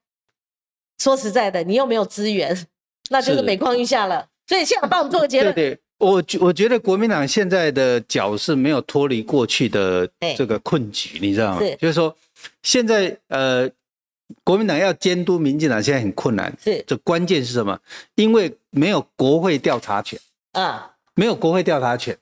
[0.98, 2.68] 说实在的，你又没有资源，
[3.10, 4.28] 那就是每况愈下了。
[4.48, 5.54] 所以现在帮我们做个结论。
[5.54, 11.76] 对对，我觉我觉得国民党现在的脚是没有脱离过去的这个困局，你知道吗是？
[11.76, 12.16] 就是说，
[12.64, 13.70] 现在呃，
[14.44, 17.80] 国民党要监督民进党现在很困难，是这关键是什么？
[18.16, 20.20] 因为没有国会调查权，
[20.54, 22.18] 啊，没有国会调查权。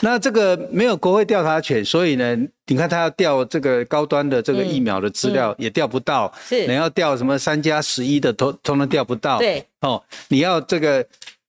[0.00, 9.38] 那这个没有国会调查权，所以呢，你看他要调这个高端的这个嗯疫苗的资料也调不到，是你要调什么三加十一的，通通通调不到。
[9.38, 11.04] 对，哦，你要这个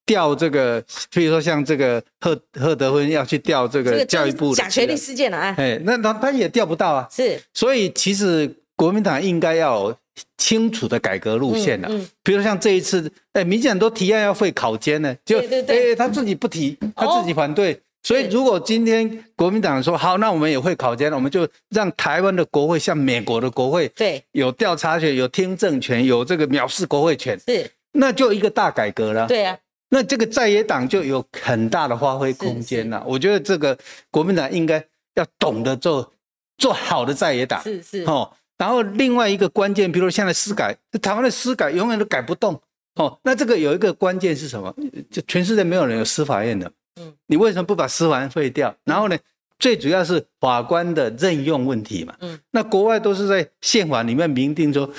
[0.05, 0.81] 调这个，
[1.11, 7.07] 譬如说像这个赫赫德芬要去调这个教育部的假学历事件了，哎，料，哎，那他他也调不到啊。
[7.11, 9.95] 是所以其实国民党应该要
[10.37, 17.79] 清楚的改革路线了、嗯嗯比如像这一次，哎，民进党都提案要废考监呢，就对对对哎他自己不提，他自己反对。
[18.03, 29.25] 所以，如果今天国民党说好，那我们也会考监，我们就让台湾的国会像美国的国会，对，有调查权、有听证权、有这个藐视国会权，是，那就一个大改革了。
[29.27, 29.57] 对啊，
[29.89, 33.01] 那这个在野党就有很大的发挥空间了。
[33.07, 33.77] 我觉得这个
[34.11, 34.83] 国民党应该
[35.15, 36.11] 要懂得做
[36.57, 38.29] 做好的在野党，是是，哦。
[38.57, 42.59] 然后另外一个关键，比如现在司改，台湾的司改永远都改不动，
[42.95, 43.17] 哦。
[43.23, 44.73] 那这个有一个关键是什么？
[45.09, 48.75] 就全世界没有人有司法院的，嗯，你为什么不把司法院废掉？
[48.83, 49.17] 然后呢，
[49.59, 54.89] 最主要是法官的任用问题嘛，嗯，那国外都是在宪法里面明定说。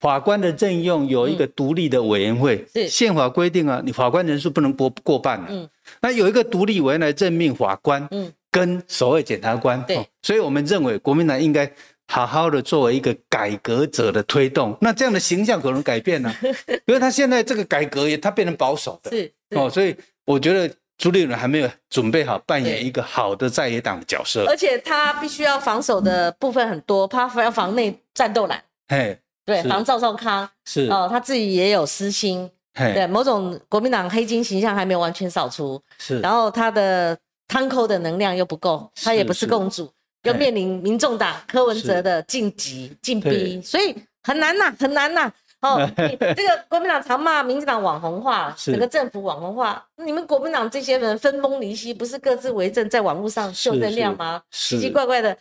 [0.00, 2.82] 法官的任用有一个独立的委员会，嗯。
[2.82, 2.88] 是。
[2.88, 5.68] 宪法规定啊，你法官人数不能过过半的、嗯。
[6.00, 9.96] 那有一个独立委员来任命法官，嗯，跟所谓检察官，对。
[9.98, 11.72] 哦所以我们认为国民党应该
[12.08, 16.34] 好好的作为一个改革者的推动，那这样的形象可能改变了、
[16.86, 19.18] 因为他现在这个改革也他变成保守的，是
[19.52, 19.56] 是。
[19.56, 19.94] 哦，所以
[20.24, 39.92] 我觉得朱立伦还没有准备好扮演一个好的在野党的角色，而且他必须要防守的部分很多，他要防内战斗蓝，嘿，对，防赵少康，是，哦，他自己也有私心，对，某种国民党黑金形象还没有完全扫除，是，然后他的摊扣的能量又不够，他也不是是共主，
[40.22, 43.92] 又哎面临民众党柯文哲的晋级晋逼，所以
[44.22, 45.32] 很难呐，很难呐。
[45.62, 54.42] 哦， 这个国民党常骂民进党网红化，整个政府网红化，你们国民党这些人分崩离析，不是各自为政，在网络上秀能量吗？
[54.50, 55.36] 奇奇怪怪的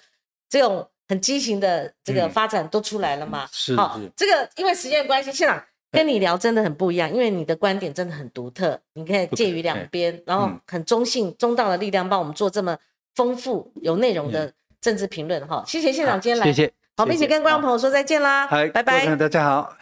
[0.48, 3.48] 这种很畸形的这个嗯发展都出来了嘛。
[3.52, 5.62] 是好是，这个因为时间的关系，现场
[5.92, 12.78] 跟你聊真的很不一样，因为你的观点真的很独特，你可以介于两边，然后嗯很中性、中道的力量帮我们做这么
[13.16, 15.64] 丰富、有内容的政治评论哈。
[15.66, 19.16] 谢谢现场今天来，谢谢，好，我们一起跟观众朋友说再见啦，拜拜。
[19.16, 19.76] 大家好。